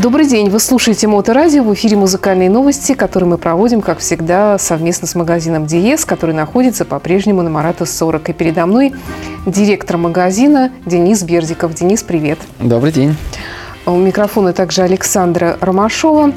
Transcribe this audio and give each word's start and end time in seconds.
Добрый 0.00 0.26
день, 0.26 0.48
вы 0.48 0.60
слушаете 0.60 1.08
Моторадио, 1.08 1.62
в 1.62 1.74
эфире 1.74 1.98
музыкальные 1.98 2.48
новости, 2.48 2.94
которые 2.94 3.28
мы 3.28 3.36
проводим, 3.36 3.82
как 3.82 3.98
всегда, 3.98 4.56
совместно 4.56 5.06
с 5.06 5.14
магазином 5.14 5.66
Диес, 5.66 6.06
который 6.06 6.34
находится 6.34 6.86
по-прежнему 6.86 7.42
на 7.42 7.50
Марата 7.50 7.84
40. 7.84 8.30
И 8.30 8.32
передо 8.32 8.64
мной 8.64 8.94
директор 9.44 9.98
магазина 9.98 10.72
Денис 10.86 11.22
Бердиков. 11.22 11.74
Денис, 11.74 12.02
привет. 12.02 12.38
Добрый 12.60 12.92
день. 12.92 13.14
У 13.86 13.96
микрофона 13.96 14.52
также 14.52 14.82
Александра 14.82 15.56
Ромашова. 15.60 16.32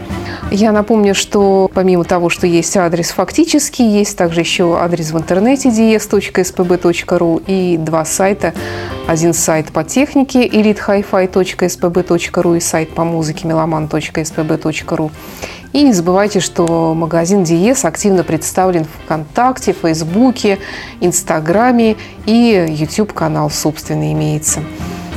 Я 0.49 0.71
напомню, 0.71 1.13
что 1.13 1.69
помимо 1.73 2.05
того, 2.05 2.29
что 2.29 2.47
есть 2.47 2.77
адрес 2.77 3.11
фактический, 3.11 3.85
есть 3.85 4.17
также 4.17 4.39
еще 4.39 4.77
адрес 4.79 5.11
в 5.11 5.17
интернете 5.17 5.67
ds.spb.ru 5.69 7.43
и 7.45 7.75
два 7.77 8.05
сайта. 8.05 8.53
Один 9.07 9.33
сайт 9.33 9.73
по 9.73 9.83
технике 9.83 10.47
elitehifi.spb.ru 10.47 12.57
и 12.57 12.61
сайт 12.61 12.95
по 12.95 13.03
музыке 13.03 13.45
meloman.spb.ru. 13.47 15.11
И 15.73 15.81
не 15.81 15.91
забывайте, 15.91 16.39
что 16.39 16.93
магазин 16.93 17.43
Диес 17.43 17.83
активно 17.83 18.23
представлен 18.23 18.85
в 18.85 19.03
ВКонтакте, 19.03 19.73
Фейсбуке, 19.73 20.59
Инстаграме 21.01 21.97
и 22.25 22.65
YouTube-канал 22.69 23.49
собственный 23.49 24.13
имеется. 24.13 24.61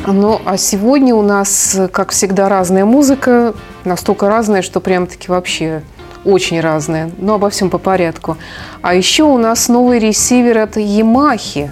Ну, 0.06 0.40
а 0.44 0.56
сегодня 0.56 1.14
у 1.14 1.22
нас, 1.22 1.76
как 1.92 2.12
всегда, 2.12 2.48
разная 2.48 2.84
музыка. 2.84 3.54
Настолько 3.84 4.28
разная, 4.28 4.62
что 4.62 4.80
прям-таки 4.80 5.28
вообще 5.28 5.82
очень 6.24 6.60
разная. 6.60 7.10
Но 7.18 7.34
обо 7.34 7.50
всем 7.50 7.70
по 7.70 7.78
порядку. 7.78 8.36
А 8.82 8.94
еще 8.94 9.24
у 9.24 9.36
нас 9.36 9.68
новый 9.68 9.98
ресивер 9.98 10.58
от 10.58 10.76
Yamaha. 10.76 11.70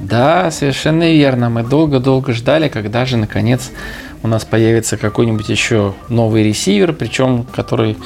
Да, 0.00 0.50
совершенно 0.50 1.10
верно. 1.10 1.48
Мы 1.48 1.62
долго-долго 1.62 2.32
ждали, 2.32 2.68
когда 2.68 3.06
же, 3.06 3.16
наконец, 3.16 3.70
у 4.22 4.28
нас 4.28 4.44
появится 4.44 4.98
какой-нибудь 4.98 5.48
еще 5.48 5.94
новый 6.08 6.42
ресивер, 6.44 6.92
причем 6.92 7.46
который 7.54 7.96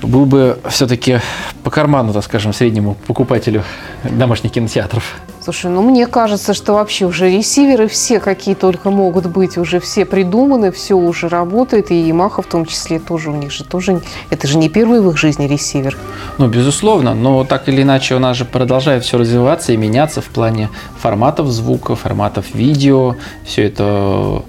был 0.00 0.24
бы 0.24 0.58
все-таки 0.70 1.20
по 1.62 1.70
карману, 1.70 2.12
так 2.12 2.24
скажем, 2.24 2.54
среднему 2.54 2.96
покупателю 3.06 3.64
домашних 4.04 4.52
кинотеатров. 4.52 5.20
Слушай, 5.44 5.72
ну 5.72 5.82
мне 5.82 6.06
кажется, 6.06 6.54
что 6.54 6.74
вообще 6.74 7.04
уже 7.04 7.28
ресиверы 7.28 7.88
все, 7.88 8.20
какие 8.20 8.54
только 8.54 8.90
могут 8.90 9.26
быть, 9.26 9.58
уже 9.58 9.80
все 9.80 10.04
придуманы, 10.04 10.70
все 10.70 10.94
уже 10.94 11.28
работает, 11.28 11.90
и 11.90 11.94
Yamaha 11.94 12.42
в 12.42 12.46
том 12.46 12.64
числе 12.64 13.00
тоже 13.00 13.30
у 13.30 13.34
них 13.34 13.50
же 13.50 13.64
тоже, 13.64 14.02
это 14.30 14.46
же 14.46 14.56
не 14.56 14.68
первый 14.68 15.00
в 15.00 15.10
их 15.10 15.18
жизни 15.18 15.48
ресивер. 15.48 15.98
Ну, 16.38 16.46
безусловно, 16.46 17.14
но 17.14 17.42
так 17.42 17.68
или 17.68 17.82
иначе 17.82 18.14
у 18.14 18.20
нас 18.20 18.36
же 18.36 18.44
продолжает 18.44 19.02
все 19.02 19.18
развиваться 19.18 19.72
и 19.72 19.76
меняться 19.76 20.20
в 20.20 20.26
плане 20.26 20.68
форматов 20.96 21.48
звука, 21.48 21.96
форматов 21.96 22.54
видео, 22.54 23.16
все 23.44 23.64
это 23.64 24.44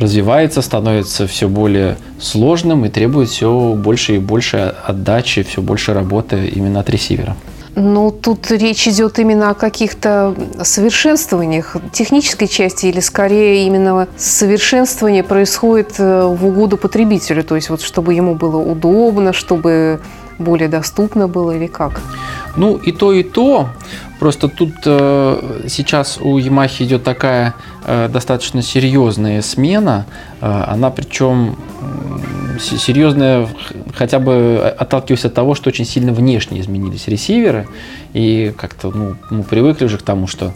развивается, 0.00 0.60
становится 0.60 1.28
все 1.28 1.48
более 1.48 1.98
сложным 2.18 2.84
и 2.84 2.88
требует 2.88 3.28
все 3.28 3.74
больше 3.76 4.16
и 4.16 4.18
больше 4.18 4.74
отдачи, 4.84 5.44
все 5.44 5.62
больше 5.62 5.94
работы 5.94 6.48
именно 6.48 6.80
от 6.80 6.90
ресивера. 6.90 7.36
Ну, 7.76 8.12
тут 8.12 8.50
речь 8.50 8.86
идет 8.86 9.18
именно 9.18 9.50
о 9.50 9.54
каких-то 9.54 10.34
совершенствованиях 10.62 11.76
технической 11.92 12.46
части 12.46 12.86
или 12.86 13.00
скорее 13.00 13.66
именно 13.66 14.06
совершенствование 14.16 15.24
происходит 15.24 15.94
э, 15.98 16.24
в 16.26 16.46
угоду 16.46 16.76
потребителю, 16.76 17.42
то 17.42 17.56
есть 17.56 17.70
вот 17.70 17.82
чтобы 17.82 18.14
ему 18.14 18.36
было 18.36 18.58
удобно, 18.58 19.32
чтобы 19.32 20.00
более 20.38 20.68
доступно 20.68 21.28
было 21.28 21.52
или 21.52 21.66
как? 21.66 22.00
Ну, 22.56 22.76
и 22.76 22.92
то, 22.92 23.12
и 23.12 23.22
то. 23.22 23.68
Просто 24.20 24.48
тут 24.48 24.72
э, 24.86 25.64
сейчас 25.68 26.18
у 26.20 26.38
Yamaha 26.38 26.84
идет 26.84 27.02
такая 27.02 27.54
э, 27.84 28.08
достаточно 28.08 28.62
серьезная 28.62 29.42
смена. 29.42 30.06
Э, 30.40 30.64
она 30.68 30.90
причем 30.90 31.56
серьезная, 32.60 33.48
хотя 33.94 34.18
бы 34.18 34.74
отталкиваясь 34.78 35.24
от 35.24 35.34
того, 35.34 35.54
что 35.54 35.68
очень 35.68 35.84
сильно 35.84 36.12
внешне 36.12 36.60
изменились 36.60 37.08
ресиверы. 37.08 37.66
И 38.12 38.52
как-то 38.56 38.90
ну, 38.90 39.16
мы 39.30 39.42
привыкли 39.42 39.86
уже 39.86 39.98
к 39.98 40.02
тому, 40.02 40.26
что 40.26 40.52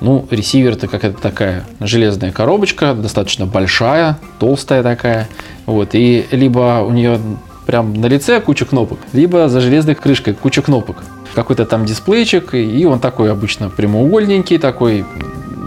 ну, 0.00 0.26
ресивер 0.30 0.72
это 0.72 0.88
какая-то 0.88 1.20
такая 1.20 1.64
железная 1.80 2.32
коробочка, 2.32 2.94
достаточно 2.94 3.46
большая, 3.46 4.18
толстая 4.38 4.82
такая. 4.82 5.28
Вот, 5.66 5.90
и 5.92 6.26
либо 6.30 6.84
у 6.86 6.92
нее 6.92 7.20
прям 7.66 7.94
на 7.94 8.06
лице 8.06 8.40
куча 8.40 8.64
кнопок, 8.64 8.98
либо 9.12 9.48
за 9.48 9.60
железной 9.60 9.94
крышкой 9.94 10.34
куча 10.34 10.62
кнопок. 10.62 11.04
Какой-то 11.34 11.64
там 11.64 11.86
дисплейчик, 11.86 12.54
и 12.54 12.84
он 12.84 13.00
такой 13.00 13.32
обычно 13.32 13.70
прямоугольненький, 13.70 14.58
такой 14.58 15.04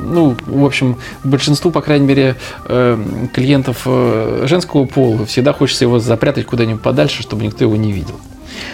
ну, 0.05 0.35
в 0.45 0.66
общем, 0.66 0.97
большинству, 1.23 1.71
по 1.71 1.81
крайней 1.81 2.05
мере, 2.05 2.35
э, 2.67 2.97
клиентов 3.33 3.83
э, 3.85 4.45
женского 4.47 4.85
пола 4.85 5.25
всегда 5.25 5.53
хочется 5.53 5.85
его 5.85 5.99
запрятать 5.99 6.45
куда-нибудь 6.45 6.81
подальше, 6.81 7.21
чтобы 7.21 7.45
никто 7.45 7.63
его 7.63 7.75
не 7.75 7.91
видел. 7.91 8.16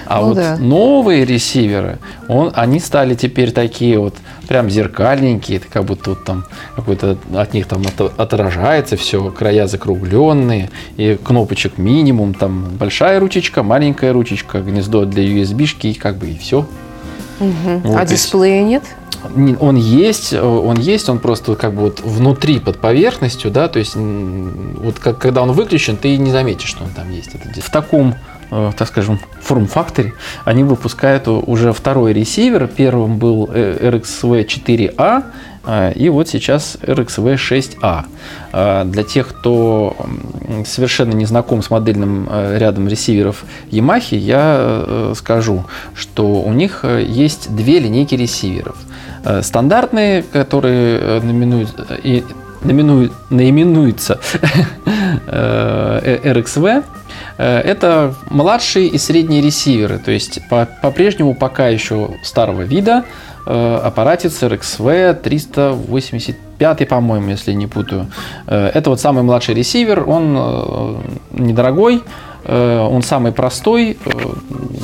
А 0.05 0.19
ну, 0.19 0.27
вот 0.27 0.35
да. 0.35 0.57
новые 0.57 1.25
ресиверы, 1.25 1.99
он, 2.27 2.51
они 2.53 2.79
стали 2.79 3.15
теперь 3.15 3.51
такие 3.51 3.97
вот 3.99 4.15
прям 4.47 4.69
зеркальненькие, 4.69 5.57
это 5.57 5.67
как 5.67 5.85
будто 5.85 6.11
вот 6.11 6.23
там 6.23 6.45
какой-то 6.75 7.17
от 7.33 7.53
них 7.53 7.67
там 7.67 7.81
от, 7.81 8.19
отражается 8.19 8.97
все, 8.97 9.31
края 9.31 9.67
закругленные, 9.67 10.69
и 10.97 11.17
кнопочек 11.23 11.77
минимум, 11.77 12.33
там 12.33 12.65
большая 12.77 13.19
ручечка, 13.19 13.63
маленькая 13.63 14.13
ручечка, 14.13 14.61
гнездо 14.61 15.05
для 15.05 15.23
USB-шки, 15.23 15.87
и 15.87 15.93
как 15.93 16.17
бы 16.17 16.29
и 16.29 16.37
все. 16.37 16.65
Угу. 17.39 17.81
Вот, 17.83 17.97
а 17.97 18.05
дисплея 18.05 18.63
нет? 18.63 18.83
Он 19.59 19.75
есть, 19.75 20.33
он 20.33 20.77
есть, 20.77 21.09
он 21.09 21.19
просто 21.19 21.55
как 21.55 21.73
бы 21.73 21.81
вот 21.81 22.01
внутри 22.01 22.59
под 22.59 22.79
поверхностью, 22.79 23.51
да, 23.51 23.67
то 23.67 23.79
есть 23.79 23.95
вот 23.95 24.99
как, 24.99 25.17
когда 25.19 25.41
он 25.41 25.51
выключен, 25.51 25.97
ты 25.97 26.17
не 26.17 26.31
заметишь, 26.31 26.69
что 26.69 26.83
он 26.83 26.89
там 26.91 27.11
есть. 27.11 27.31
В 27.33 27.71
таком 27.71 28.15
Э, 28.51 28.71
так 28.77 28.89
скажем, 28.89 29.17
форм-факторе, 29.41 30.13
они 30.43 30.65
выпускают 30.65 31.27
уже 31.27 31.71
второй 31.71 32.11
ресивер. 32.11 32.67
Первым 32.67 33.17
был 33.17 33.45
RXV 33.45 34.45
4A, 34.45 35.23
э, 35.65 35.93
и 35.93 36.09
вот 36.09 36.27
сейчас 36.27 36.77
RXV 36.81 37.35
6A. 37.35 38.03
Э, 38.51 38.83
для 38.85 39.03
тех, 39.03 39.29
кто 39.29 39.95
совершенно 40.65 41.13
не 41.13 41.25
знаком 41.25 41.63
с 41.63 41.69
модельным 41.69 42.29
рядом 42.57 42.89
ресиверов 42.89 43.45
Yamaha, 43.71 44.17
я 44.17 45.13
скажу, 45.15 45.63
что 45.95 46.41
у 46.41 46.51
них 46.51 46.83
есть 46.83 47.55
две 47.55 47.79
линейки 47.79 48.15
ресиверов. 48.15 48.75
Стандартные, 49.41 50.23
которые 50.23 51.21
наименуют, 51.21 51.75
и 52.03 52.23
наименуют, 52.63 53.11
наименуются 53.29 54.19
RXV, 55.27 56.83
Э, 57.41 57.59
это 57.59 58.13
младшие 58.29 58.87
и 58.87 58.97
средние 58.97 59.41
ресиверы, 59.41 59.97
то 59.97 60.11
есть 60.11 60.39
по-прежнему 60.49 61.33
пока 61.33 61.67
еще 61.69 62.11
старого 62.23 62.61
вида 62.61 63.03
э, 63.45 63.79
аппаратец 63.83 64.43
RXV 64.43 65.21
385, 65.21 66.87
по-моему, 66.87 67.29
если 67.29 67.53
не 67.53 67.65
путаю. 67.67 68.07
Э, 68.45 68.67
это 68.73 68.91
вот 68.91 69.01
самый 69.01 69.23
младший 69.23 69.55
ресивер, 69.55 70.07
он 70.07 71.01
недорогой, 71.31 71.95
Э, 71.95 72.30
он 72.45 73.03
самый 73.03 73.31
простой. 73.31 73.97
Э, 74.05 74.11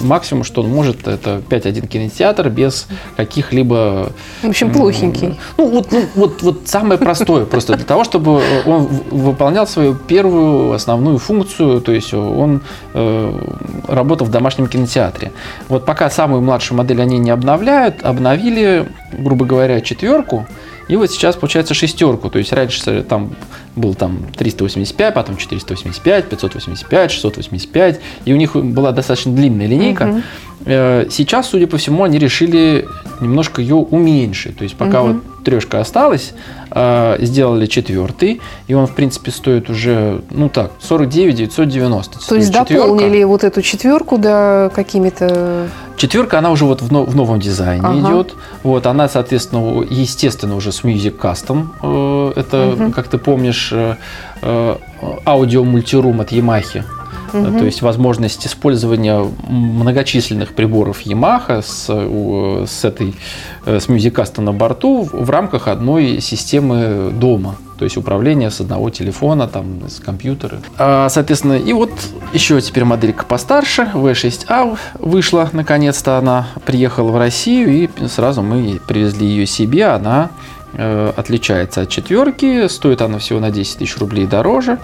максимум, 0.01 0.43
что 0.43 0.61
он 0.61 0.69
может, 0.69 1.07
это 1.07 1.41
5.1 1.49 1.87
кинотеатр 1.87 2.49
без 2.49 2.87
каких-либо... 3.15 4.11
В 4.41 4.49
общем, 4.49 4.71
плохенький. 4.71 5.39
Ну, 5.57 5.69
вот, 5.69 5.91
ну, 5.91 6.05
вот, 6.15 6.41
вот 6.43 6.61
самое 6.65 6.99
простое, 6.99 7.45
просто 7.45 7.75
для 7.75 7.85
того, 7.85 8.03
чтобы 8.03 8.41
он 8.65 8.87
выполнял 9.11 9.67
свою 9.67 9.95
первую 9.95 10.73
основную 10.73 11.17
функцию, 11.17 11.81
то 11.81 11.91
есть 11.91 12.13
он 12.13 12.61
э, 12.93 13.39
работал 13.87 14.27
в 14.27 14.31
домашнем 14.31 14.67
кинотеатре. 14.67 15.31
Вот 15.67 15.85
пока 15.85 16.09
самую 16.09 16.41
младшую 16.41 16.77
модель 16.77 17.01
они 17.01 17.17
не 17.17 17.31
обновляют, 17.31 18.03
обновили, 18.03 18.87
грубо 19.11 19.45
говоря, 19.45 19.81
четверку, 19.81 20.45
и 20.87 20.95
вот 20.95 21.11
сейчас 21.11 21.35
получается 21.35 21.73
шестерку. 21.73 22.29
То 22.29 22.39
есть 22.39 22.53
раньше 22.53 23.03
там 23.03 23.31
был 23.75 23.93
там 23.93 24.19
385, 24.37 25.13
потом 25.13 25.37
485, 25.37 26.29
585, 26.29 27.11
685. 27.11 27.99
И 28.25 28.33
у 28.33 28.37
них 28.37 28.55
была 28.55 28.91
достаточно 28.91 29.33
длинная 29.33 29.67
линейка. 29.67 30.03
Угу. 30.03 30.21
Сейчас, 30.65 31.49
судя 31.49 31.67
по 31.67 31.77
всему, 31.77 32.03
они 32.03 32.17
решили 32.17 32.87
немножко 33.21 33.61
ее 33.61 33.75
уменьшить. 33.75 34.57
То 34.57 34.63
есть 34.63 34.75
пока 34.75 35.01
угу. 35.01 35.13
вот 35.13 35.43
трешка 35.43 35.79
осталась, 35.79 36.33
э, 36.71 37.17
сделали 37.19 37.67
четвертый, 37.67 38.41
и 38.67 38.73
он, 38.73 38.85
в 38.85 38.93
принципе, 38.93 39.31
стоит 39.31 39.69
уже, 39.69 40.21
ну 40.29 40.49
так, 40.49 40.71
49 40.81 41.35
990. 41.35 42.19
То 42.27 42.35
есть 42.35 42.51
дополнили 42.51 43.23
вот 43.23 43.45
эту 43.45 43.61
четверку, 43.61 44.17
да, 44.17 44.69
какими-то... 44.75 45.69
Четверка, 45.95 46.39
она 46.39 46.51
уже 46.51 46.65
вот 46.65 46.81
в, 46.81 46.89
в 46.89 47.15
новом 47.15 47.39
дизайне 47.39 47.85
ага. 47.85 47.99
идет. 47.99 48.35
Вот, 48.63 48.85
она, 48.87 49.07
соответственно, 49.07 49.85
естественно, 49.89 50.55
уже 50.55 50.73
с 50.73 50.83
Music 50.83 51.17
Custom. 51.17 51.67
Э, 51.81 52.39
это, 52.39 52.67
угу. 52.67 52.91
как 52.91 53.07
ты 53.07 53.17
помнишь, 53.17 53.71
э, 53.71 54.75
аудио 55.25 55.63
мультирум 55.63 56.19
от 56.19 56.33
Yamaha. 56.33 56.83
То 57.31 57.65
есть 57.65 57.81
возможность 57.81 58.45
использования 58.45 59.25
многочисленных 59.47 60.53
приборов 60.53 61.05
Yamaha 61.05 61.61
с, 61.61 61.87
с 62.69 62.85
этой 62.85 63.15
с 63.65 63.87
Musicast 63.87 64.39
на 64.41 64.53
борту 64.53 65.07
в 65.11 65.29
рамках 65.29 65.67
одной 65.67 66.21
системы 66.21 67.11
дома. 67.11 67.55
То 67.77 67.85
есть 67.85 67.95
управление 67.95 68.49
с 68.49 68.59
одного 68.59 68.89
телефона, 68.89 69.47
там, 69.47 69.87
с 69.87 69.99
компьютера. 69.99 70.59
А, 70.77 71.09
соответственно, 71.09 71.53
и 71.53 71.73
вот 71.73 71.91
еще 72.33 72.59
теперь 72.59 72.85
моделька 72.85 73.23
постарше, 73.25 73.89
V6A 73.93 74.77
вышла, 74.99 75.49
наконец-то 75.53 76.17
она 76.17 76.47
приехала 76.65 77.11
в 77.11 77.17
Россию, 77.17 77.69
и 77.69 78.07
сразу 78.07 78.41
мы 78.41 78.79
привезли 78.87 79.27
ее 79.27 79.45
себе, 79.45 79.85
она 79.85 80.31
э, 80.73 81.13
отличается 81.15 81.81
от 81.81 81.89
четверки, 81.89 82.67
стоит 82.67 83.01
она 83.01 83.19
всего 83.19 83.39
на 83.39 83.51
10 83.51 83.77
тысяч 83.77 83.97
рублей 83.97 84.25
дороже, 84.25 84.79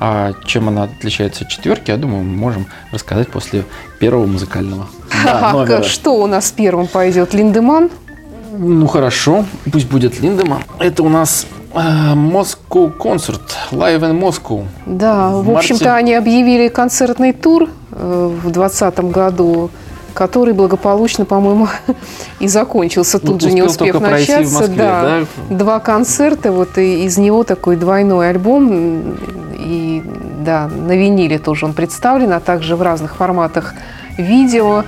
а 0.00 0.32
чем 0.44 0.68
она 0.68 0.84
отличается 0.84 1.44
от 1.44 1.50
четверки, 1.50 1.90
я 1.90 1.96
думаю, 1.96 2.22
мы 2.22 2.36
можем 2.36 2.66
рассказать 2.92 3.28
после 3.28 3.64
первого 3.98 4.26
музыкального 4.26 4.86
да. 5.24 5.82
Что 5.82 6.14
у 6.14 6.26
нас 6.26 6.50
первым 6.50 6.86
пойдет? 6.86 7.34
Линдеман? 7.34 7.90
Ну 8.58 8.86
хорошо, 8.86 9.44
пусть 9.70 9.88
будет 9.88 10.20
Линдеман. 10.20 10.62
Это 10.78 11.02
у 11.02 11.08
нас 11.08 11.46
Moscow 11.74 12.96
Concert, 12.96 13.42
Live 13.70 14.00
in 14.00 14.18
Moscow. 14.18 14.64
Да, 14.86 15.30
в, 15.30 15.44
в 15.44 15.56
общем-то, 15.56 15.94
они 15.94 16.14
объявили 16.14 16.68
концертный 16.68 17.32
тур 17.32 17.68
э, 17.92 18.30
в 18.42 18.50
2020 18.50 18.98
году, 19.10 19.70
который 20.14 20.54
благополучно, 20.54 21.26
по-моему, 21.26 21.68
и 22.40 22.48
закончился 22.48 23.18
тут 23.18 23.30
вот 23.30 23.42
же, 23.42 23.52
не 23.52 23.62
успев 23.62 24.00
начаться. 24.00 24.60
Москве, 24.60 24.76
да, 24.76 25.26
да, 25.50 25.54
два 25.54 25.80
концерта, 25.80 26.50
вот 26.50 26.78
и 26.78 27.04
из 27.04 27.18
него 27.18 27.44
такой 27.44 27.76
двойной 27.76 28.30
альбом, 28.30 29.18
да, 30.46 30.68
на 30.68 30.96
виниле 30.96 31.38
тоже 31.38 31.66
он 31.66 31.74
представлен, 31.74 32.32
а 32.32 32.40
также 32.40 32.76
в 32.76 32.82
разных 32.82 33.16
форматах 33.16 33.74
видео. 34.16 34.84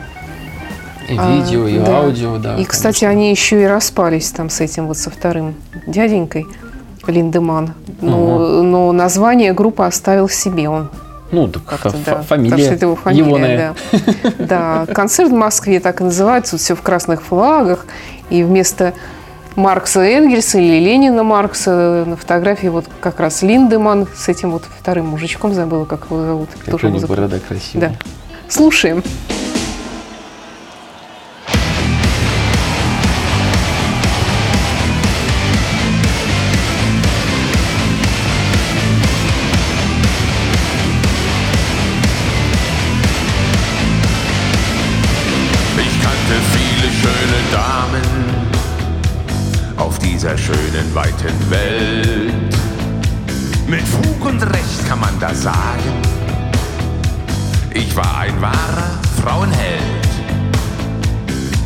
И 1.08 1.12
видео, 1.12 1.64
а, 1.64 1.68
и 1.68 1.78
да. 1.78 1.98
аудио, 1.98 2.38
да. 2.38 2.50
И, 2.50 2.54
конечно. 2.54 2.72
кстати, 2.72 3.04
они 3.04 3.30
еще 3.30 3.62
и 3.62 3.66
распались 3.66 4.30
там 4.30 4.48
с 4.48 4.60
этим 4.60 4.86
вот 4.86 4.96
со 4.96 5.10
вторым 5.10 5.54
дяденькой. 5.86 6.46
Линдеман. 7.06 7.72
Но, 8.02 8.36
угу. 8.36 8.62
но 8.62 8.92
название 8.92 9.54
группы 9.54 9.82
оставил 9.82 10.28
себе 10.28 10.68
он. 10.68 10.90
Ну, 11.30 11.48
так 11.48 11.62
да, 12.06 12.22
фамилия. 12.22 12.50
Так 12.50 12.60
что 12.60 12.74
это 12.74 12.84
его 12.86 12.96
фамилия, 12.96 13.26
егоная. 13.26 13.74
да. 14.38 14.84
да. 14.86 14.92
Концерт 14.92 15.30
в 15.30 15.34
Москве 15.34 15.80
так 15.80 16.00
и 16.00 16.04
называется, 16.04 16.56
все 16.58 16.74
в 16.74 16.82
красных 16.82 17.22
флагах. 17.22 17.86
И 18.30 18.42
вместо 18.42 18.94
Маркса 19.58 20.02
Энгельса 20.02 20.58
или 20.58 20.78
Ленина 20.78 21.24
Маркса 21.24 22.04
на 22.06 22.16
фотографии 22.16 22.68
вот 22.68 22.84
как 23.00 23.18
раз 23.18 23.42
Линдеман 23.42 24.06
с 24.16 24.28
этим 24.28 24.52
вот 24.52 24.62
вторым 24.64 25.06
мужичком, 25.06 25.52
забыла, 25.52 25.84
как 25.84 26.04
его 26.04 26.24
зовут. 26.24 26.50
Как 26.64 26.84
у 26.84 26.86
них 26.86 27.08
борода 27.08 27.40
красивая. 27.40 27.88
Да. 27.88 27.94
Слушаем. 28.48 29.02
Schönen 50.48 50.94
weiten 50.94 51.50
Welt. 51.50 52.32
Mit 53.66 53.82
Fug 53.82 54.24
und 54.24 54.42
Recht 54.42 54.88
kann 54.88 55.00
man 55.00 55.18
da 55.20 55.34
sagen, 55.34 55.92
ich 57.74 57.94
war 57.94 58.20
ein 58.20 58.40
wahrer 58.40 58.98
Frauenheld. 59.22 60.08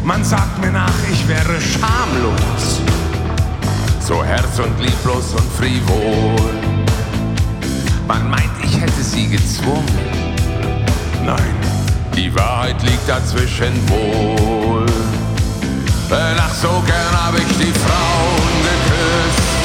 Man 0.03 0.25
sagt 0.25 0.61
mir 0.61 0.73
nach, 0.73 0.93
ich 1.13 1.29
wäre 1.29 1.61
schamlos, 1.61 2.81
so 4.01 4.25
herz- 4.25 4.59
und 4.59 4.81
lieblos 4.81 5.33
und 5.35 5.53
frivol. 5.53 6.51
Man 8.09 8.29
meint, 8.31 8.51
ich 8.65 8.81
hätte 8.81 9.03
sie 9.03 9.29
gezwungen. 9.29 9.87
Nein, 11.25 11.55
die 12.17 12.35
Wahrheit 12.35 12.83
liegt 12.83 13.09
dazwischen 13.09 13.75
wohl. 13.89 14.82
Ach, 16.15 16.55
so 16.55 16.69
gern 16.85 17.15
hab 17.25 17.35
ich 17.35 17.57
die 17.57 17.73
Frauen 17.73 18.55
geküsst 18.69 19.57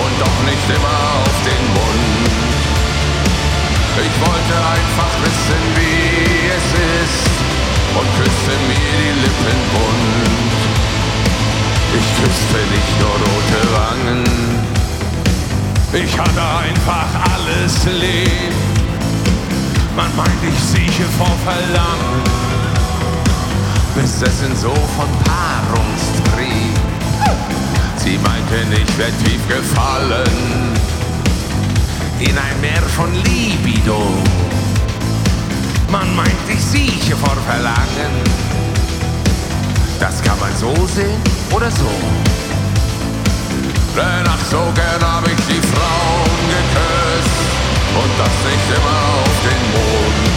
und 0.00 0.12
doch 0.18 0.38
nicht 0.48 0.66
immer 0.72 0.98
auf 1.20 1.36
den 1.44 1.64
Mund. 1.76 2.30
Ich 4.00 4.14
wollte 4.24 4.56
einfach 4.76 5.12
wissen, 5.20 5.60
wie 5.76 6.48
es 6.56 6.68
ist 7.04 7.28
und 7.98 8.08
küsste 8.16 8.54
mir 8.68 8.92
die 9.02 9.14
Lippen 9.20 9.60
bunt. 9.72 10.60
Ich 11.92 12.08
küsste 12.16 12.60
nicht 12.72 12.92
nur 13.00 13.16
rote 13.20 13.60
Wangen, 13.76 14.24
ich 15.92 16.18
hatte 16.18 16.40
einfach 16.64 17.10
alles 17.34 17.84
lieb. 17.84 18.54
Man 19.94 20.16
meint, 20.16 20.42
ich 20.48 20.60
sieche 20.62 21.04
vor 21.18 21.36
Verlangen 21.44 22.59
besessen 23.94 24.56
so 24.56 24.74
von 24.96 25.08
Paarungstrieb. 25.24 26.74
Sie 27.96 28.18
meinten, 28.18 28.72
ich 28.72 28.98
wär 28.98 29.12
tief 29.24 29.46
gefallen 29.48 30.70
in 32.18 32.36
ein 32.36 32.60
Meer 32.60 32.82
von 32.96 33.12
Libido. 33.24 34.02
Man 35.90 36.14
meint, 36.14 36.48
ich 36.48 36.62
sieche 36.62 37.16
vor 37.16 37.36
Verlangen. 37.48 38.14
Das 39.98 40.22
kann 40.22 40.38
man 40.38 40.54
so 40.56 40.74
sehen 40.86 41.20
oder 41.50 41.70
so. 41.70 41.90
Denn 43.96 44.26
ach, 44.26 44.44
so 44.50 44.72
gern 44.74 45.02
hab 45.02 45.26
ich 45.26 45.44
die 45.46 45.60
Frauen 45.72 46.40
geküsst 46.54 47.50
und 48.02 48.12
das 48.18 48.34
nicht 48.48 48.68
immer 48.76 49.00
auf 49.20 49.36
den 49.42 49.62
Boden. 49.72 50.29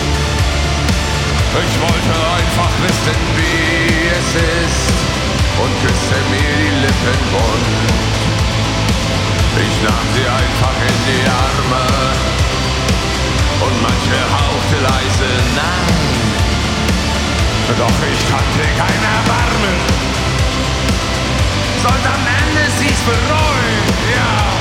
Ich 1.56 1.80
wollte 1.80 2.14
einfach 2.34 2.74
wissen, 2.82 3.18
wie 3.38 4.10
es 4.10 4.30
ist 4.34 4.90
und 5.62 5.72
küsste 5.86 6.18
mir 6.32 6.54
die 6.58 6.74
Lippen 6.82 7.20
bunt. 7.30 8.04
Ich 9.62 9.76
nahm 9.86 10.08
sie 10.16 10.26
einfach 10.26 10.78
in 10.82 10.98
die 11.06 11.24
Arme 11.30 11.86
und 13.62 13.82
manche 13.84 14.18
hauchte 14.34 14.78
leise 14.82 15.30
Nein. 15.54 15.94
Doch 17.78 18.00
ich 18.12 18.22
kannte 18.30 18.66
kein 18.76 19.02
Erbarmen, 19.18 19.78
sollte 21.82 22.10
am 22.10 22.26
Ende 22.26 22.70
sie's 22.80 23.02
bereuen, 23.02 23.84
ja. 24.16 24.53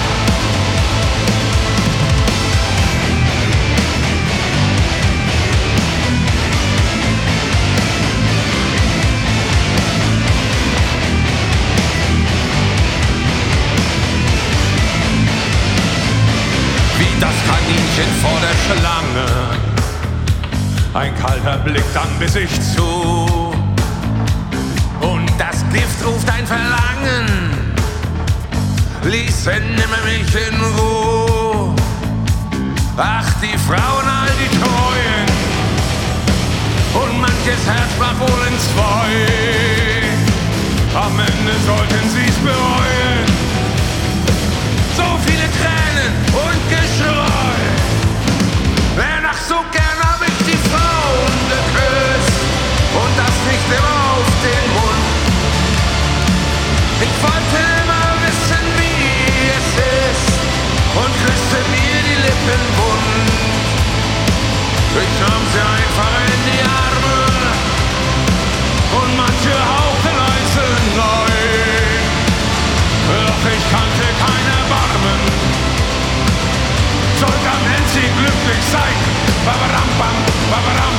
Kaninchen 17.63 18.13
vor 18.21 18.39
der 18.41 18.57
Schlange. 18.67 19.27
Ein 20.95 21.15
kalter 21.19 21.59
Blick, 21.59 21.85
dann 21.95 22.09
biss 22.19 22.37
ich 22.37 22.51
zu. 22.75 23.53
Und 25.01 25.31
das 25.39 25.65
Gift 25.73 26.05
ruft 26.05 26.29
ein 26.31 26.47
Verlangen. 26.47 27.75
Ließen 29.05 29.75
nimmer 29.75 30.03
mich 30.05 30.35
in 30.35 30.61
Ruhe. 30.79 31.75
Ach, 32.97 33.33
die 33.41 33.59
Frauen, 33.59 34.07
all 34.07 34.31
die 34.39 34.51
Treuen. 34.59 35.27
Und 36.95 37.21
manches 37.21 37.67
Herz 37.67 37.93
brach 37.99 38.19
wohl 38.21 38.47
in 38.47 38.59
zwei. 38.59 39.29
Am 40.95 41.19
Ende 41.19 41.55
sollten 41.67 42.11
sie's 42.11 42.37
bereuen. 42.37 43.32
Ich 57.03 57.15
wollte 57.21 57.59
immer 57.83 58.07
wissen, 58.23 58.63
wie 58.79 59.51
es 59.59 59.69
ist 60.15 60.39
und 60.95 61.13
küsste 61.27 61.59
mir 61.75 61.99
die 62.09 62.19
Lippen 62.27 62.63
wund. 62.79 63.31
Ich 65.03 65.13
nahm 65.19 65.45
sie 65.53 65.63
einfach 65.79 66.15
in 66.31 66.41
die 66.47 66.63
Arme 66.63 67.19
und 69.01 69.17
manche 69.17 69.51
hauchten 69.51 70.15
leise 70.23 70.67
nein. 70.95 72.03
Doch 73.27 73.43
ich 73.51 73.65
kannte 73.73 74.07
kein 74.23 74.47
Erbarmen 74.61 75.23
sollte 77.19 77.49
am 77.51 77.67
Ende 77.67 78.03
glücklich 78.19 78.65
sein. 78.71 78.97
babaram, 79.45 79.91
bam, 79.99 80.17
babaram, 80.51 80.95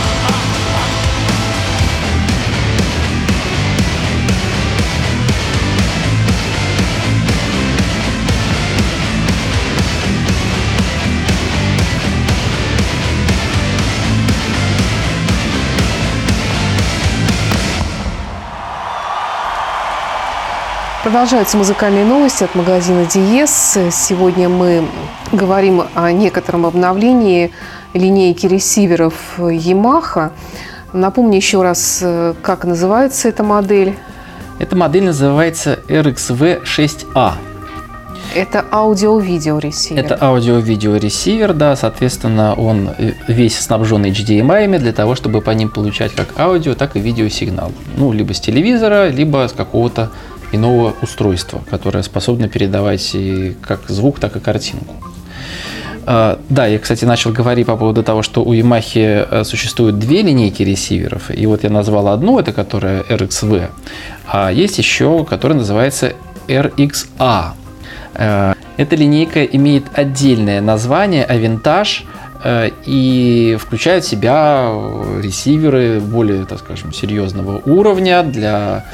Продолжаются 21.14 21.58
музыкальные 21.58 22.06
новости 22.06 22.44
от 22.44 22.56
магазина 22.56 23.06
Диес. 23.06 23.78
Сегодня 23.92 24.50
мы 24.50 24.84
говорим 25.32 25.84
о 25.94 26.12
некотором 26.12 26.66
обновлении 26.66 27.52
линейки 27.94 28.48
ресиверов 28.48 29.14
Yamaha. 29.38 30.32
Напомню 30.92 31.36
еще 31.36 31.62
раз, 31.62 32.04
как 32.42 32.66
называется 32.66 33.30
эта 33.30 33.44
модель. 33.44 33.96
Эта 34.58 34.76
модель 34.76 35.04
называется 35.04 35.78
RXV6A. 35.88 37.34
Это 38.34 38.66
аудио-видео 38.72 39.60
ресивер. 39.60 40.04
Это 40.04 40.18
аудио-видео 40.20 40.96
ресивер, 40.96 41.54
да, 41.54 41.76
соответственно, 41.76 42.56
он 42.56 42.90
весь 43.28 43.60
снабжен 43.60 44.04
HDMI 44.04 44.80
для 44.80 44.92
того, 44.92 45.14
чтобы 45.14 45.42
по 45.42 45.52
ним 45.52 45.70
получать 45.70 46.16
как 46.16 46.40
аудио, 46.40 46.74
так 46.74 46.96
и 46.96 47.00
видеосигнал. 47.00 47.72
Ну, 47.98 48.12
либо 48.12 48.34
с 48.34 48.40
телевизора, 48.40 49.10
либо 49.10 49.48
с 49.48 49.54
какого-то 49.54 50.10
иного 50.54 50.94
устройства, 51.02 51.64
которое 51.70 52.04
способно 52.04 52.48
передавать 52.48 53.14
и 53.14 53.56
как 53.62 53.90
звук, 53.90 54.20
так 54.20 54.36
и 54.36 54.40
картинку. 54.40 54.96
А, 56.06 56.40
Да, 56.50 56.68
я, 56.68 56.80
кстати, 56.80 57.06
начал 57.06 57.32
говорить 57.32 57.66
по 57.66 57.78
поводу 57.78 58.04
того, 58.04 58.22
что 58.22 58.44
у 58.44 58.54
Yamaha 58.54 59.28
э, 59.30 59.44
существует 59.44 60.00
две 60.00 60.22
линейки 60.22 60.64
ресиверов. 60.64 61.32
И 61.32 61.46
вот 61.46 61.64
я 61.64 61.70
назвал 61.70 62.10
одну, 62.10 62.40
это 62.40 62.52
которая 62.52 63.04
RXV, 63.04 63.70
а 64.28 64.52
есть 64.52 64.78
еще, 64.78 65.26
которая 65.26 65.58
называется 65.58 66.14
RXA. 66.48 67.52
Э, 68.16 68.54
Эта 68.78 68.96
линейка 68.96 69.44
имеет 69.44 69.86
отдельное 69.94 70.60
название 70.62 71.26
Avintage 71.26 72.02
э, 72.02 72.23
и 72.86 73.58
включает 73.60 74.04
в 74.04 74.10
себя 74.10 74.68
э, 74.68 75.22
ресиверы 75.24 76.00
более, 76.02 76.46
так 76.46 76.60
скажем, 76.60 76.92
серьезного 76.92 77.62
уровня 77.66 78.24
для 78.24 78.86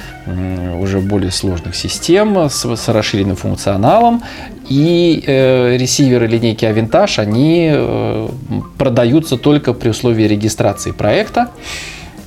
уже 0.78 1.00
более 1.00 1.32
сложных 1.32 1.76
систем 1.76 2.38
с, 2.50 2.64
с 2.64 2.88
расширенным 2.88 3.36
функционалом. 3.36 4.22
И 4.70 5.24
э, 5.26 5.78
ресиверы 5.78 6.28
линейки 6.28 6.64
Avintage, 6.66 7.20
они 7.20 7.72
э, 7.74 8.30
продаются 8.78 9.38
только 9.38 9.74
при 9.74 9.90
условии 9.90 10.26
регистрации 10.26 10.92
проекта. 10.92 11.50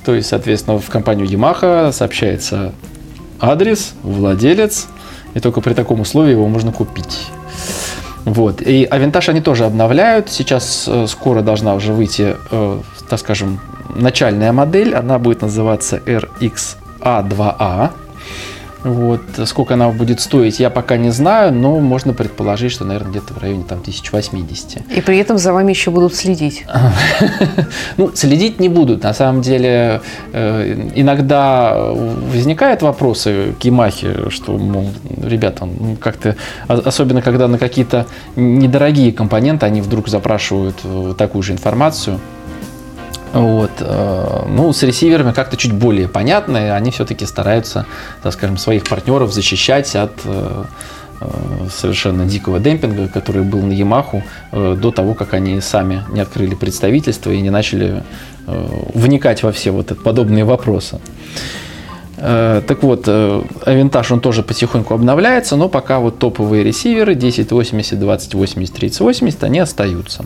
То 0.05 0.13
есть, 0.13 0.27
соответственно, 0.27 0.77
в 0.77 0.89
компанию 0.89 1.25
Yamaha 1.25 1.93
сообщается 1.93 2.73
адрес, 3.39 3.93
владелец, 4.03 4.87
и 5.33 5.39
только 5.39 5.61
при 5.61 5.73
таком 5.73 6.01
условии 6.01 6.31
его 6.31 6.47
можно 6.49 6.73
купить. 6.73 7.27
Вот. 8.25 8.61
И 8.61 8.85
Авентаж 8.85 9.29
они 9.29 9.41
тоже 9.41 9.65
обновляют. 9.65 10.29
Сейчас 10.29 10.85
э, 10.87 11.07
скоро 11.07 11.41
должна 11.41 11.75
уже 11.75 11.93
выйти, 11.93 12.35
э, 12.51 12.79
так 13.09 13.19
скажем, 13.19 13.59
начальная 13.95 14.53
модель. 14.53 14.95
Она 14.95 15.19
будет 15.19 15.41
называться 15.41 15.97
RXA2A. 15.97 17.91
Вот. 18.83 19.21
Сколько 19.45 19.75
она 19.75 19.89
будет 19.89 20.19
стоить, 20.19 20.59
я 20.59 20.69
пока 20.69 20.97
не 20.97 21.09
знаю, 21.11 21.53
но 21.53 21.79
можно 21.79 22.13
предположить, 22.13 22.71
что, 22.71 22.85
наверное, 22.85 23.11
где-то 23.11 23.33
в 23.33 23.37
районе 23.37 23.63
там, 23.63 23.79
1080. 23.79 24.91
И 24.91 25.01
при 25.01 25.17
этом 25.17 25.37
за 25.37 25.53
вами 25.53 25.71
еще 25.71 25.91
будут 25.91 26.15
следить. 26.15 26.65
Ну, 27.97 28.11
следить 28.15 28.59
не 28.59 28.69
будут. 28.69 29.03
На 29.03 29.13
самом 29.13 29.41
деле, 29.41 30.01
э, 30.31 30.89
иногда 30.95 31.75
возникают 31.75 32.81
вопросы 32.81 33.53
к 33.59 33.63
Ямахе, 33.63 34.29
что, 34.29 34.57
мол, 34.57 34.89
ребята, 35.21 35.65
ну, 35.65 35.95
как-то, 35.99 36.35
а- 36.67 36.81
особенно 36.85 37.21
когда 37.21 37.47
на 37.47 37.57
какие-то 37.57 38.07
недорогие 38.35 39.11
компоненты, 39.11 39.65
они 39.65 39.81
вдруг 39.81 40.07
запрашивают 40.09 40.75
э, 40.83 41.13
такую 41.17 41.43
же 41.43 41.53
информацию. 41.53 42.19
Вот. 43.33 43.71
э, 43.79 44.45
Ну, 44.47 44.71
с 44.71 44.83
ресиверами 44.83 45.31
как-то 45.31 45.57
чуть 45.57 45.73
более 45.73 46.07
понятно, 46.07 46.57
и 46.57 46.69
они 46.69 46.91
все-таки 46.91 47.25
стараются, 47.25 47.85
так 48.21 48.33
скажем, 48.33 48.57
своих 48.57 48.83
партнеров 48.83 49.33
защищать 49.33 49.95
от 49.95 50.11
э, 50.23 50.63
э, 51.19 51.25
совершенно 51.73 52.25
дикого 52.25 52.59
демпинга, 52.59 53.07
который 53.07 53.41
был 53.41 53.63
на 53.63 53.71
Ямаху 53.71 54.23
до 54.51 54.91
того, 54.91 55.15
как 55.15 55.33
они 55.33 55.59
сами 55.61 56.03
не 56.11 56.21
открыли 56.21 56.53
представительство 56.53 57.31
и 57.31 57.41
не 57.41 57.49
начали 57.49 58.03
вникать 58.45 59.41
во 59.41 59.51
все 59.51 59.71
вот 59.71 59.97
подобные 60.03 60.43
вопросы. 60.43 60.99
Так 62.17 62.83
вот, 62.83 63.07
Авентаж, 63.07 64.11
он 64.11 64.19
тоже 64.19 64.43
потихоньку 64.43 64.93
обновляется, 64.93 65.55
но 65.55 65.69
пока 65.69 65.99
вот 65.99 66.19
топовые 66.19 66.63
ресиверы 66.63 67.13
1080, 67.13 67.99
2080, 67.99 68.73
3080, 68.73 69.43
они 69.43 69.59
остаются. 69.59 70.25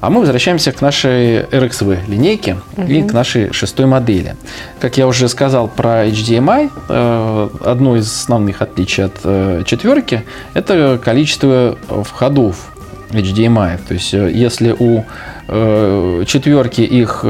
А 0.00 0.08
мы 0.08 0.20
возвращаемся 0.20 0.72
к 0.72 0.80
нашей 0.80 1.40
RXV 1.40 2.08
линейке 2.08 2.56
и 2.88 3.02
к 3.02 3.12
нашей 3.12 3.52
шестой 3.52 3.86
модели. 3.86 4.34
Как 4.80 4.96
я 4.96 5.06
уже 5.06 5.28
сказал 5.28 5.68
про 5.68 6.06
HDMI, 6.06 6.70
э, 6.88 7.48
одно 7.64 7.96
из 7.96 8.10
основных 8.10 8.62
отличий 8.62 9.04
от 9.04 9.20
э, 9.24 9.62
четверки– 9.66 10.24
это 10.54 10.98
количество 11.02 11.76
входов 12.04 12.72
HDMI. 13.10 13.78
То 13.86 13.94
есть, 13.94 14.14
э, 14.14 14.30
если 14.32 14.74
у 14.78 15.04
четверки 16.26 16.82
их 16.82 17.24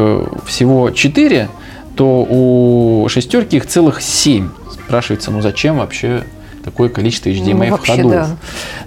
всего 0.45 0.91
4, 0.91 1.49
то 1.97 2.27
у 2.29 3.09
шестерки 3.09 3.57
их 3.57 3.67
целых 3.67 4.03
7. 4.03 4.51
Спрашивается, 4.71 5.31
ну 5.31 5.41
зачем 5.41 5.79
вообще 5.79 6.25
такое 6.71 6.89
количество 6.89 7.29
HDMI 7.29 7.55
Ну, 7.67 7.71
вообще, 7.71 7.93
входов? 7.95 8.11
да. 8.13 8.37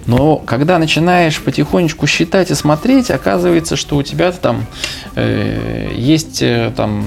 Но 0.06 0.36
когда 0.36 0.78
начинаешь 0.78 1.40
потихонечку 1.40 2.06
считать 2.06 2.50
и 2.50 2.54
смотреть, 2.54 3.10
оказывается, 3.10 3.76
что 3.76 3.96
у 3.96 4.02
тебя 4.02 4.32
там 4.32 4.66
э, 5.14 5.92
есть 5.94 6.42
э, 6.42 6.72
там 6.76 7.04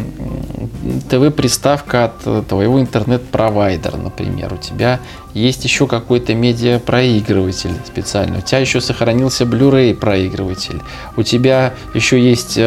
ТВ-приставка 1.09 2.05
от 2.05 2.13
э, 2.25 2.43
твоего 2.47 2.79
интернет-провайдера, 2.79 3.97
например. 3.97 4.53
У 4.53 4.57
тебя 4.57 4.99
есть 5.33 5.63
еще 5.63 5.87
какой-то 5.87 6.33
медиапроигрыватель 6.35 7.73
специальный. 7.85 8.39
У 8.39 8.41
тебя 8.41 8.59
еще 8.59 8.79
сохранился 8.81 9.43
Blu-ray 9.43 9.95
проигрыватель. 9.95 10.81
У 11.15 11.23
тебя 11.23 11.73
еще 11.93 12.19
есть 12.19 12.53
э, 12.57 12.61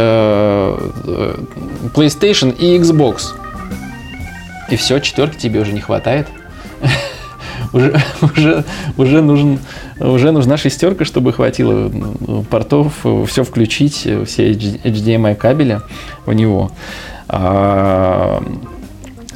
э, 1.05 1.35
PlayStation 1.95 2.57
и 2.57 2.77
Xbox. 2.79 3.35
И 4.69 4.77
все, 4.77 4.99
четверки 5.01 5.37
тебе 5.37 5.61
уже 5.61 5.73
не 5.73 5.81
хватает 5.81 6.29
уже, 7.73 8.01
уже, 8.23 8.65
уже, 8.97 9.23
нужен, 9.23 9.59
уже 9.99 10.33
нужна 10.33 10.57
шестерка, 10.57 11.05
чтобы 11.05 11.33
хватило 11.33 11.91
ну, 11.91 12.43
портов, 12.43 13.05
все 13.27 13.45
включить, 13.45 13.95
все 14.27 14.53
HDMI 14.53 15.35
кабели 15.35 15.81
в 16.27 16.33
него. 16.33 16.71
А, 17.29 18.43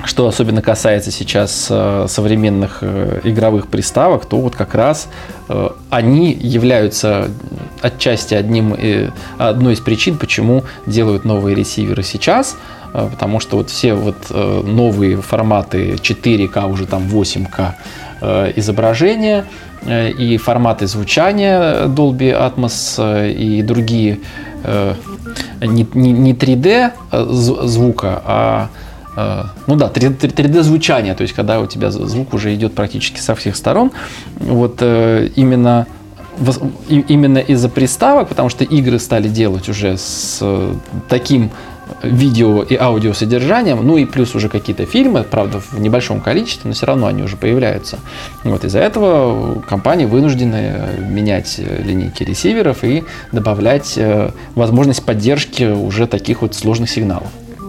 Что 0.05 0.27
особенно 0.27 0.61
касается 0.61 1.11
сейчас 1.11 1.69
э, 1.71 2.07
современных 2.09 2.79
э, 2.83 3.21
игровых 3.25 3.69
приставок, 3.69 4.27
то 4.27 4.39
вот 4.39 4.55
как 4.55 4.75
раз 4.75 5.09
э, 5.49 5.69
они 5.89 6.33
являются 6.33 7.31
отчасти 7.81 8.35
одним, 8.35 8.77
одной 9.39 9.75
из 9.75 9.81
причин, 9.81 10.19
почему 10.19 10.65
делают 10.87 11.25
новые 11.25 11.55
ресиверы 11.55 12.03
сейчас, 12.03 12.57
потому 12.93 13.41
что 13.41 13.59
вот 13.59 13.71
все 13.71 13.95
вот 13.95 14.17
новые 14.31 15.21
форматы 15.21 15.95
4К, 15.95 16.71
уже 16.71 16.87
там 16.87 17.03
8К 17.09 17.75
э, 18.25 18.53
изображения 18.57 19.45
э, 19.83 20.11
и 20.11 20.37
форматы 20.39 20.87
звучания 20.87 21.87
Dolby 21.87 22.33
Atmos 22.33 22.95
э, 22.99 23.31
и 23.33 23.63
другие 23.63 24.19
не, 25.61 25.87
не, 25.95 26.13
не 26.13 26.33
3D 26.33 26.91
э, 27.13 27.27
з- 27.31 27.67
звука, 27.69 28.23
а 28.25 28.69
ну 29.69 29.77
да, 29.77 29.87
3D 29.95 30.63
звучание, 30.63 31.15
то 31.15 31.23
есть 31.23 31.35
когда 31.35 31.61
у 31.61 31.67
тебя 31.67 31.91
звук 31.93 32.35
уже 32.35 32.53
идет 32.55 32.75
практически 32.75 33.21
со 33.21 33.35
всех 33.35 33.55
сторон, 33.55 33.93
вот 34.41 34.83
именно 34.83 35.87
именно 36.89 37.39
из-за 37.39 37.69
приставок, 37.69 38.29
потому 38.29 38.49
что 38.49 38.65
игры 38.65 38.99
стали 38.99 39.29
делать 39.29 39.69
уже 39.69 39.97
с 39.97 40.43
таким 41.09 41.51
видео 42.05 42.63
и 42.63 42.77
аудиосодержанием, 42.77 43.87
ну 43.87 43.97
и 43.97 44.05
плюс 44.05 44.35
уже 44.35 44.49
какие-то 44.49 44.87
фильмы, 44.87 45.25
правда, 45.25 45.61
в 45.61 45.79
небольшом 45.79 46.21
количестве, 46.21 46.69
но 46.69 46.75
все 46.75 46.87
равно 46.87 47.07
они 47.07 47.23
уже 47.23 47.37
появляются. 47.37 47.99
Вот 48.45 48.65
из-за 48.65 48.81
этого 48.81 49.61
компании 49.61 50.07
вынуждены 50.07 50.75
менять 51.09 51.57
э, 51.59 51.83
линейки 51.83 52.23
ресиверов 52.23 52.85
и 52.85 53.05
добавлять 53.33 53.95
э, 53.97 54.31
возможность 54.55 55.05
поддержки 55.05 55.65
уже 55.65 56.07
таких 56.07 56.43
вот 56.43 56.55
сложных 56.55 56.91
сигналов. 56.91 57.29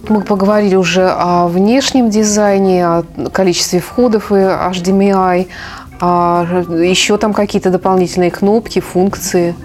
Мы 0.10 0.22
поговорили 0.22 0.76
уже 0.76 1.10
о 1.10 1.48
внешнем 1.48 2.10
дизайне, 2.10 2.86
о 2.86 3.04
количестве 3.32 3.80
входов 3.80 4.32
и 4.32 4.36
HDMI, 4.36 5.48
а 6.00 6.46
еще 6.70 7.18
там 7.18 7.34
какие-то 7.34 7.72
дополнительные 7.72 8.30
кнопки, 8.30 8.80
функции. 8.80 9.56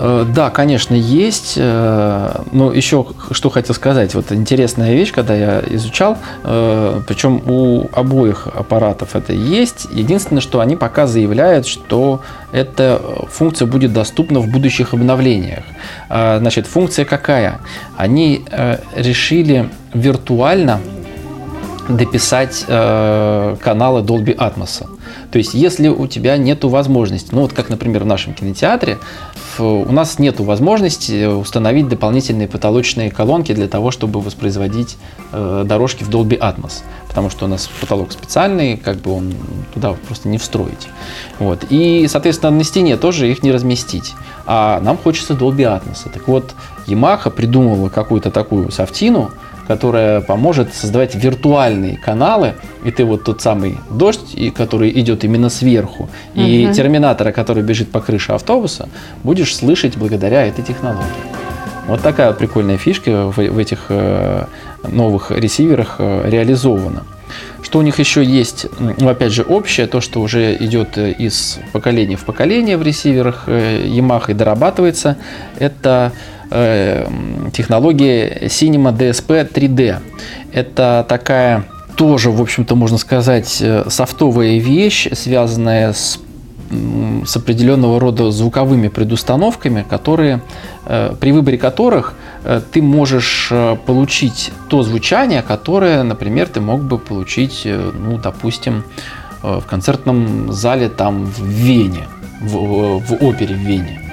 Э, 0.00 0.24
да, 0.32 0.50
конечно, 0.50 0.94
есть. 0.94 1.54
Э, 1.56 2.42
но 2.52 2.72
еще 2.72 3.06
что 3.32 3.50
хотел 3.50 3.74
сказать. 3.74 4.14
Вот 4.14 4.30
интересная 4.30 4.94
вещь, 4.94 5.12
когда 5.12 5.34
я 5.34 5.62
изучал, 5.70 6.16
э, 6.44 7.00
причем 7.06 7.42
у 7.46 7.88
обоих 7.92 8.46
аппаратов 8.46 9.16
это 9.16 9.32
есть. 9.32 9.88
Единственное, 9.92 10.40
что 10.40 10.60
они 10.60 10.76
пока 10.76 11.06
заявляют, 11.08 11.66
что 11.66 12.20
эта 12.52 13.00
функция 13.28 13.66
будет 13.66 13.92
доступна 13.92 14.38
в 14.38 14.48
будущих 14.48 14.94
обновлениях. 14.94 15.64
Значит, 16.08 16.66
функция 16.66 17.04
какая? 17.04 17.60
Они 17.96 18.44
решили 18.94 19.68
виртуально 19.92 20.80
дописать 21.88 22.64
каналы 22.66 24.00
Dolby 24.00 24.34
Atmos. 24.36 24.86
То 25.30 25.38
есть, 25.38 25.54
если 25.54 25.88
у 25.88 26.06
тебя 26.06 26.36
нет 26.36 26.64
возможности, 26.64 27.28
ну 27.32 27.42
вот 27.42 27.52
как, 27.52 27.68
например, 27.68 28.04
в 28.04 28.06
нашем 28.06 28.32
кинотеатре, 28.32 28.98
у 29.60 29.92
нас 29.92 30.18
нет 30.18 30.40
возможности 30.40 31.26
установить 31.26 31.88
дополнительные 31.88 32.48
потолочные 32.48 33.10
колонки 33.10 33.52
для 33.52 33.68
того, 33.68 33.90
чтобы 33.90 34.20
воспроизводить 34.20 34.96
э, 35.32 35.64
дорожки 35.66 36.04
в 36.04 36.10
Dolby 36.10 36.38
Atmos, 36.38 36.82
потому 37.08 37.30
что 37.30 37.46
у 37.46 37.48
нас 37.48 37.68
потолок 37.80 38.12
специальный, 38.12 38.76
как 38.76 38.98
бы 38.98 39.12
он 39.12 39.34
туда 39.74 39.94
просто 40.06 40.28
не 40.28 40.38
встроить. 40.38 40.88
Вот. 41.38 41.64
И, 41.70 42.06
соответственно, 42.08 42.50
на 42.52 42.64
стене 42.64 42.96
тоже 42.96 43.30
их 43.30 43.42
не 43.42 43.52
разместить. 43.52 44.14
А 44.46 44.80
нам 44.80 44.96
хочется 44.96 45.34
Dolby 45.34 45.62
Atmos. 45.62 46.10
Так 46.12 46.28
вот, 46.28 46.54
Yamaha 46.86 47.30
придумала 47.30 47.88
какую-то 47.88 48.30
такую 48.30 48.70
софтину, 48.70 49.30
которая 49.68 50.22
поможет 50.22 50.74
создавать 50.74 51.14
виртуальные 51.14 51.98
каналы, 51.98 52.54
и 52.84 52.90
ты 52.90 53.04
вот 53.04 53.24
тот 53.24 53.42
самый 53.42 53.76
дождь, 53.90 54.34
который 54.56 54.90
идет 54.98 55.24
именно 55.24 55.50
сверху, 55.50 56.08
и 56.34 56.64
угу. 56.66 56.74
терминатора, 56.74 57.32
который 57.32 57.62
бежит 57.62 57.90
по 57.90 58.00
крыше 58.00 58.32
автобуса, 58.32 58.88
будешь 59.22 59.54
слышать 59.54 59.96
благодаря 59.96 60.46
этой 60.46 60.64
технологии. 60.64 61.04
Вот 61.86 62.00
такая 62.00 62.32
прикольная 62.32 62.78
фишка 62.78 63.30
в, 63.30 63.36
в 63.36 63.58
этих 63.58 63.86
э, 63.90 64.44
новых 64.88 65.30
ресиверах 65.30 65.96
э, 65.98 66.28
реализована. 66.28 67.04
Что 67.62 67.78
у 67.78 67.82
них 67.82 67.98
еще 67.98 68.24
есть, 68.24 68.66
ну, 68.78 69.08
опять 69.08 69.32
же, 69.32 69.42
общее, 69.42 69.86
то, 69.86 70.00
что 70.00 70.20
уже 70.20 70.56
идет 70.56 70.96
из 70.96 71.58
поколения 71.72 72.16
в 72.16 72.24
поколение 72.24 72.78
в 72.78 72.82
ресиверах 72.82 73.44
э, 73.46 73.84
Yamaha 73.86 74.30
и 74.30 74.34
дорабатывается, 74.34 75.16
это 75.58 76.12
Э, 76.50 77.06
технология 77.52 78.46
Cinema 78.46 78.96
DSP 78.96 79.50
3D. 79.52 79.96
Это 80.52 81.04
такая 81.06 81.64
тоже, 81.94 82.30
в 82.30 82.40
общем-то, 82.40 82.74
можно 82.74 82.96
сказать, 82.96 83.58
э, 83.60 83.84
софтовая 83.88 84.58
вещь, 84.58 85.08
связанная 85.12 85.92
с 85.92 86.20
с 87.24 87.34
определенного 87.34 87.98
рода 87.98 88.30
звуковыми 88.30 88.88
предустановками, 88.88 89.86
которые, 89.88 90.42
э, 90.84 91.14
при 91.18 91.32
выборе 91.32 91.56
которых 91.56 92.12
ты 92.72 92.82
можешь 92.82 93.50
получить 93.86 94.52
то 94.68 94.82
звучание, 94.82 95.42
которое, 95.42 96.02
например, 96.02 96.46
ты 96.46 96.60
мог 96.60 96.82
бы 96.82 96.98
получить, 96.98 97.62
ну, 97.64 98.18
допустим, 98.18 98.84
в 99.42 99.62
концертном 99.62 100.52
зале 100.52 100.90
там 100.90 101.24
в 101.24 101.42
Вене, 101.42 102.06
в, 102.42 103.00
в 103.00 103.24
опере 103.24 103.54
в 103.54 103.58
Вене. 103.58 104.07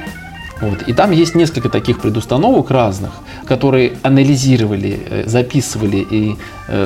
Вот. 0.62 0.84
И 0.84 0.94
там 0.94 1.12
есть 1.12 1.36
несколько 1.36 1.70
таких 1.70 2.00
предустановок 2.00 2.72
разных, 2.72 3.12
которые 3.46 3.94
анализировали, 4.04 5.00
э, 5.10 5.24
записывали 5.28 5.98
и 5.98 6.38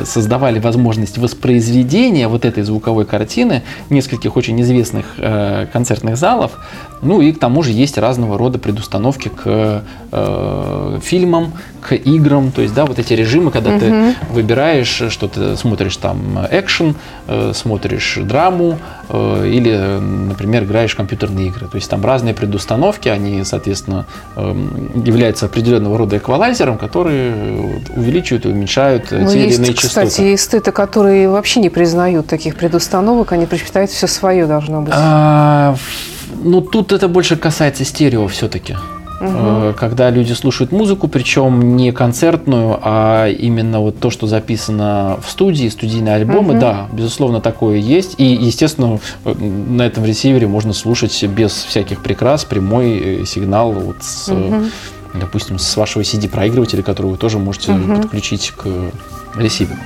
создавали 0.06 0.60
возможность 0.60 1.18
воспроизведения 1.18 2.28
вот 2.28 2.46
этой 2.46 2.64
звуковой 2.64 3.06
картины 3.06 3.64
нескольких 3.90 4.36
очень 4.36 4.60
известных 4.62 5.06
э, 5.18 5.68
концертных 5.72 6.18
залов. 6.18 6.52
Ну 7.02 7.22
и 7.22 7.32
к 7.32 7.40
тому 7.40 7.64
же 7.64 7.72
есть 7.72 7.98
разного 7.98 8.38
рода 8.38 8.60
предустановки 8.60 9.30
к 9.30 9.84
фильмам, 11.02 11.54
к 11.82 11.94
играм. 11.96 12.52
То 12.52 12.62
есть, 12.62 12.74
да, 12.74 12.86
вот 12.86 12.98
эти 13.00 13.14
режимы, 13.14 13.52
когда 13.52 13.70
угу. 13.70 13.80
ты 13.80 14.16
выбираешь, 14.32 15.04
что 15.10 15.28
ты 15.28 15.56
смотришь 15.56 15.96
там 15.98 16.40
экшен, 16.52 16.96
смотришь 17.54 18.18
драму 18.24 18.80
или, 19.14 20.00
например, 20.00 20.64
играешь 20.64 20.94
в 20.94 20.98
компьютерные 20.98 21.48
игры. 21.48 21.68
То 21.68 21.76
есть 21.76 21.90
там 21.90 22.04
разные 22.04 22.34
предустановки, 22.34 23.08
они, 23.08 23.44
соответственно, 23.44 24.06
эм, 24.36 25.04
являются 25.06 25.46
определенного 25.46 25.98
рода 25.98 26.18
эквалайзером, 26.18 26.78
которые 26.78 27.82
увеличивают 27.96 28.46
и 28.46 28.50
уменьшают 28.50 29.12
Но 29.12 29.30
те 29.32 29.46
или 29.46 29.54
иные 29.54 29.69
частоты. 29.74 30.08
Кстати, 30.08 30.36
эстеты, 30.36 30.72
которые 30.72 31.30
вообще 31.30 31.60
не 31.60 31.70
признают 31.70 32.28
таких 32.28 32.56
предустановок, 32.56 33.32
они 33.32 33.46
предпочитают 33.46 33.92
все 33.92 34.08
свое 34.08 34.46
должно 34.46 34.82
быть. 34.82 34.94
А, 34.96 35.76
ну, 36.44 36.62
тут 36.62 36.92
это 36.92 37.08
больше 37.08 37.36
касается 37.36 37.86
стерео 37.86 38.28
все-таки. 38.28 38.76
Угу. 39.20 39.74
Когда 39.78 40.10
люди 40.10 40.34
слушают 40.34 40.72
музыку, 40.72 41.08
причем 41.08 41.76
не 41.76 41.92
концертную, 41.92 42.80
а 42.82 43.28
именно 43.28 43.82
вот 43.82 44.00
то, 44.00 44.10
что 44.10 44.28
записано 44.28 45.20
в 45.22 45.30
студии, 45.30 45.68
студийные 45.68 46.16
альбомы, 46.16 46.54
угу. 46.54 46.62
да, 46.62 46.88
безусловно, 46.94 47.42
такое 47.42 47.78
есть. 47.78 48.16
И, 48.18 48.24
естественно, 48.24 49.00
э, 49.26 49.34
на 49.34 49.82
этом 49.82 50.06
ресивере 50.06 50.48
можно 50.48 50.74
слушать 50.74 51.22
без 51.24 51.52
всяких 51.52 52.02
прикрас 52.02 52.46
прямой 52.46 53.22
э, 53.22 53.26
сигнал 53.26 53.74
вот 53.74 53.98
с, 54.02 54.30
угу. 54.30 54.64
допустим, 55.14 55.60
с 55.60 55.76
вашего 55.76 56.04
CD-проигрывателя, 56.04 56.82
который 56.82 57.12
вы 57.12 57.18
тоже 57.18 57.40
можете 57.40 57.74
угу. 57.74 58.02
подключить 58.02 58.52
к 58.52 58.68
ресиверу. 59.36 59.80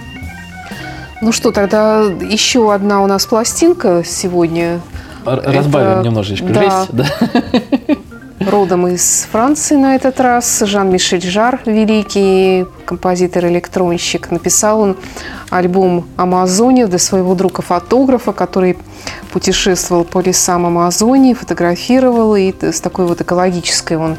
Ну 1.21 1.31
что, 1.31 1.51
тогда 1.51 2.01
еще 2.01 2.73
одна 2.73 3.01
у 3.01 3.07
нас 3.07 3.25
пластинка 3.25 4.03
сегодня. 4.05 4.81
Разбавим 5.25 5.99
Это... 5.99 6.01
немножечко 6.03 6.47
да. 6.47 6.61
жесть, 6.61 6.89
да? 6.91 7.95
родом 8.49 8.87
из 8.87 9.27
Франции 9.31 9.75
на 9.75 9.95
этот 9.95 10.19
раз. 10.19 10.63
Жан-Мишель 10.65 11.21
Жар, 11.21 11.61
великий 11.65 12.65
композитор-электронщик. 12.85 14.31
Написал 14.31 14.81
он 14.81 14.97
альбом 15.49 16.05
«Амазония» 16.17 16.87
для 16.87 16.99
своего 16.99 17.35
друга-фотографа, 17.35 18.31
который 18.31 18.77
путешествовал 19.31 20.03
по 20.03 20.19
лесам 20.21 20.65
Амазонии, 20.65 21.33
фотографировал, 21.33 22.35
и 22.35 22.53
с 22.61 22.79
такой 22.81 23.05
вот 23.05 23.21
экологической 23.21 23.97
он 23.97 24.17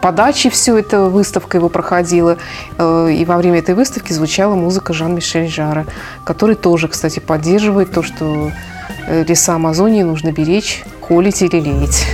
подачи 0.00 0.50
все 0.50 0.78
это, 0.78 1.04
выставка 1.04 1.56
его 1.56 1.68
проходила. 1.68 2.38
Э, 2.78 3.10
и 3.12 3.24
во 3.24 3.36
время 3.36 3.58
этой 3.58 3.74
выставки 3.74 4.12
звучала 4.12 4.54
музыка 4.54 4.92
Жан-Мишель 4.92 5.48
Жара, 5.48 5.86
который 6.24 6.56
тоже, 6.56 6.88
кстати, 6.88 7.18
поддерживает 7.20 7.92
то, 7.92 8.02
что 8.02 8.50
э, 9.06 9.24
леса 9.24 9.54
Амазонии 9.54 10.02
нужно 10.02 10.32
беречь, 10.32 10.84
холить 11.00 11.42
или 11.42 11.60
леять. 11.60 12.06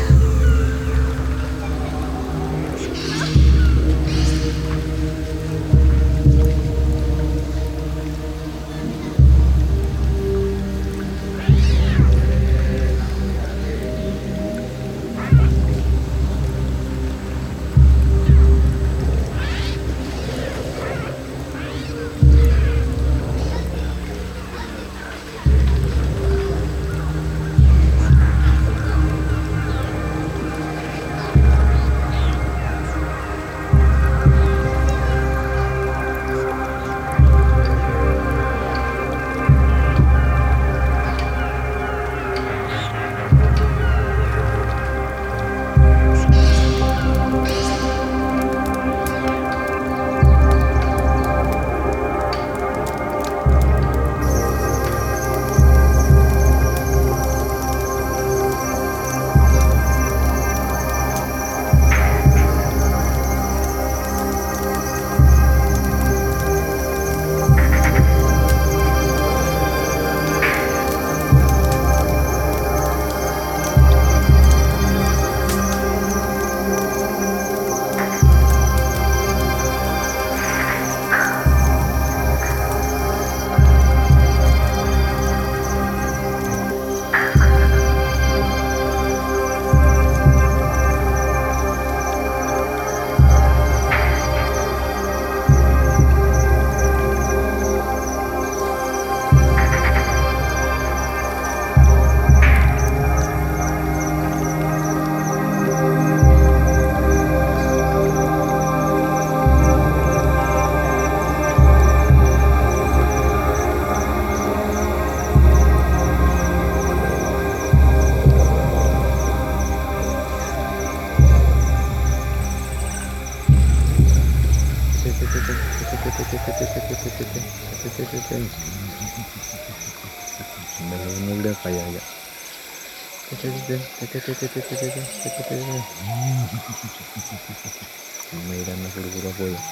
Mayroon 138.49 138.81
na 138.81 138.89
puro-puro 138.89 139.31
po 139.37 139.45
yun. 139.45 139.65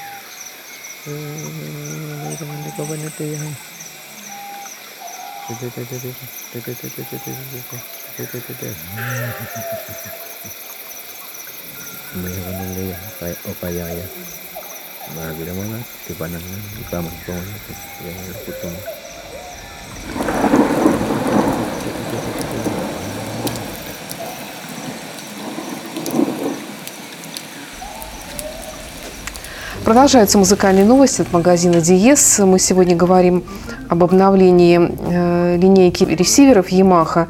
Mayroon 1.09 2.48
na 2.52 2.57
nagkawan 2.68 2.98
na 3.00 3.09
ito 3.09 3.24
yan. 3.24 3.52
Mayroon 12.20 12.57
na 12.57 12.66
laya 12.76 12.96
o 13.48 13.50
kaya 13.57 13.87
yan. 13.96 14.11
Marami 15.16 15.42
naman 15.48 15.68
na. 15.72 15.80
Iba 16.09 16.24
na 16.28 16.37
naman. 16.37 16.62
Iba 16.85 16.98
man 17.00 17.16
po. 17.24 17.33
Yan 18.04 18.16
ang 18.28 18.40
putong. 18.44 19.03
Продолжаются 29.84 30.38
музыкальные 30.38 30.86
новости 30.86 31.20
от 31.20 31.32
магазина 31.32 31.80
Диес. 31.82 32.38
Мы 32.38 32.58
сегодня 32.58 32.96
говорим 32.96 33.44
об 33.90 34.02
обновлении 34.02 34.80
э, 34.80 35.56
линейки 35.58 36.04
ресиверов 36.04 36.70
Yamaha. 36.70 37.26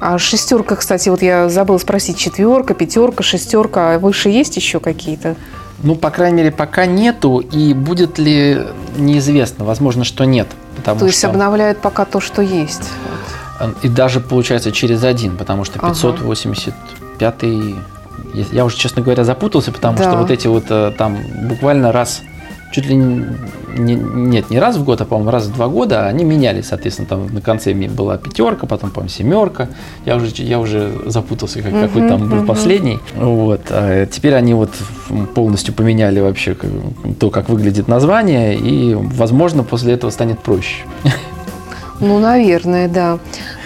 А 0.00 0.16
шестерка, 0.16 0.76
кстати, 0.76 1.08
вот 1.08 1.20
я 1.20 1.48
забыла 1.48 1.78
спросить, 1.78 2.16
четверка, 2.16 2.74
пятерка, 2.74 3.24
шестерка, 3.24 3.94
а 3.94 3.98
выше 3.98 4.28
есть 4.28 4.56
еще 4.56 4.78
какие-то? 4.78 5.34
Ну, 5.82 5.96
по 5.96 6.10
крайней 6.10 6.36
мере, 6.38 6.52
пока 6.52 6.86
нету, 6.86 7.38
и 7.38 7.74
будет 7.74 8.18
ли, 8.18 8.62
неизвестно. 8.96 9.64
Возможно, 9.64 10.04
что 10.04 10.24
нет. 10.24 10.46
Потому 10.76 11.00
То 11.00 11.06
есть 11.06 11.18
что... 11.18 11.28
обновляют 11.28 11.78
пока 11.78 12.04
то, 12.04 12.20
что 12.20 12.40
есть. 12.40 12.82
И 13.82 13.88
даже, 13.88 14.20
получается, 14.20 14.70
через 14.70 15.02
один, 15.02 15.36
потому 15.36 15.64
что 15.64 15.80
Ага. 15.80 15.88
585 15.92 17.42
я- 17.42 17.74
я 18.52 18.64
уже, 18.64 18.76
честно 18.76 19.02
говоря, 19.02 19.24
запутался, 19.24 19.72
потому 19.72 19.96
Да. 19.98 20.04
что 20.04 20.16
вот 20.16 20.30
эти 20.30 20.46
вот 20.46 20.64
э, 20.70 20.92
там 20.96 21.16
буквально 21.48 21.92
раз, 21.92 22.22
чуть 22.72 22.86
ли 22.86 22.94
не, 22.94 23.24
не- 23.78 23.94
нет, 23.94 24.50
не 24.50 24.58
раз 24.58 24.76
в 24.76 24.84
год, 24.84 25.00
а, 25.00 25.04
по-моему, 25.04 25.30
раз 25.30 25.46
в 25.46 25.54
два 25.54 25.68
года 25.68 26.06
они 26.06 26.24
менялись, 26.24 26.66
соответственно, 26.68 27.06
там 27.08 27.26
на 27.32 27.40
конце 27.40 27.72
была 27.74 28.16
пятерка, 28.18 28.66
потом, 28.66 28.90
по-моему, 28.90 29.08
семерка, 29.10 29.68
я 30.04 30.16
уже, 30.16 30.26
я 30.42 30.58
уже 30.58 30.92
запутался, 31.06 31.62
как, 31.62 31.72
какой 31.72 32.02
Мгм, 32.02 32.08
там 32.08 32.28
был 32.28 32.36
мгм. 32.38 32.46
последний, 32.46 32.98
вот, 33.14 33.60
а 33.70 34.06
теперь 34.06 34.34
они 34.34 34.54
вот 34.54 34.70
полностью 35.34 35.74
поменяли 35.74 36.20
вообще 36.20 36.54
как- 36.54 36.70
то, 37.18 37.30
как 37.30 37.48
выглядит 37.48 37.86
название, 37.88 38.56
и, 38.56 38.94
возможно, 38.94 39.62
после 39.62 39.94
этого 39.94 40.10
станет 40.10 40.38
проще. 40.40 40.84
Ну, 42.00 42.18
наверное, 42.18 42.88
да. 42.88 43.18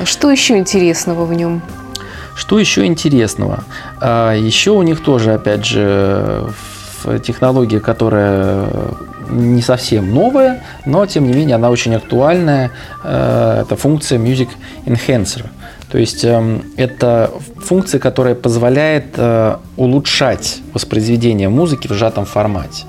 Что 0.04 0.30
еще 0.30 0.56
интересного 0.56 1.24
в 1.24 1.32
нем? 1.34 1.62
Что 2.40 2.58
еще 2.58 2.86
интересного? 2.86 3.64
А, 4.00 4.34
Еще 4.34 4.70
у 4.70 4.80
них 4.80 5.02
тоже, 5.02 5.34
опять 5.34 5.66
же, 5.66 6.50
технология, 7.22 7.80
которая 7.80 8.66
не 9.28 9.60
совсем 9.60 10.14
новая, 10.14 10.62
но 10.86 11.04
тем 11.04 11.26
не 11.26 11.34
менее 11.34 11.56
она 11.56 11.68
очень 11.68 11.94
актуальная. 11.94 12.70
Э, 13.04 13.60
Это 13.62 13.76
функция 13.76 14.18
Music 14.18 14.48
Enhancer. 14.86 15.44
То 15.92 15.98
есть 15.98 16.24
эм, 16.24 16.62
это 16.76 17.30
функция, 17.58 17.98
которая 18.00 18.34
позволяет 18.34 19.06
э, 19.16 19.56
улучшать 19.76 20.60
воспроизведение 20.72 21.48
музыки 21.48 21.88
в 21.88 21.92
сжатом 21.92 22.24
формате. 22.24 22.86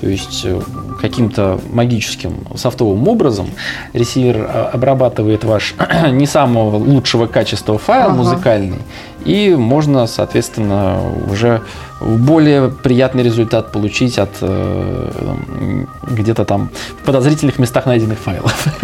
То 0.00 0.08
есть 0.08 0.42
э, 0.44 0.60
каким-то 1.00 1.60
магическим 1.72 2.34
софтовым 2.54 3.06
образом 3.08 3.48
ресивер 3.92 4.36
э, 4.36 4.70
обрабатывает 4.72 5.44
ваш 5.44 5.74
не 6.10 6.26
самого 6.26 6.76
лучшего 6.76 7.26
качества 7.26 7.78
файл 7.78 8.08
Ага. 8.08 8.14
музыкальный, 8.14 8.78
и 9.24 9.54
можно, 9.56 10.06
соответственно, 10.06 11.00
уже 11.30 11.62
более 12.00 12.68
приятный 12.68 13.24
результат 13.24 13.72
получить 13.72 14.18
от 14.18 14.30
э, 14.40 15.84
где-то 16.02 16.44
там 16.44 16.70
в 17.02 17.04
подозрительных 17.04 17.58
местах 17.58 17.86
найденных 17.86 18.18
файлов. 18.18 18.66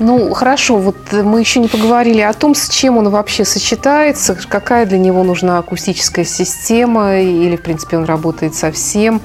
Ну, 0.00 0.32
хорошо, 0.32 0.76
вот 0.76 0.96
мы 1.12 1.40
еще 1.40 1.58
не 1.58 1.66
поговорили 1.66 2.20
о 2.20 2.32
том, 2.32 2.54
с 2.54 2.68
чем 2.68 2.98
он 2.98 3.08
вообще 3.08 3.44
сочетается, 3.44 4.36
какая 4.48 4.86
для 4.86 4.98
него 4.98 5.24
нужна 5.24 5.58
акустическая 5.58 6.24
система, 6.24 7.18
или, 7.20 7.56
в 7.56 7.62
принципе, 7.62 7.98
он 7.98 8.04
работает 8.04 8.54
со 8.54 8.70
всем, 8.70 9.20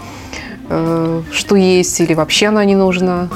что 0.67 1.55
есть, 1.55 1.99
или 1.99 2.13
вообще 2.13 2.47
она 2.47 2.65
не 2.65 2.75
нужна. 2.75 3.29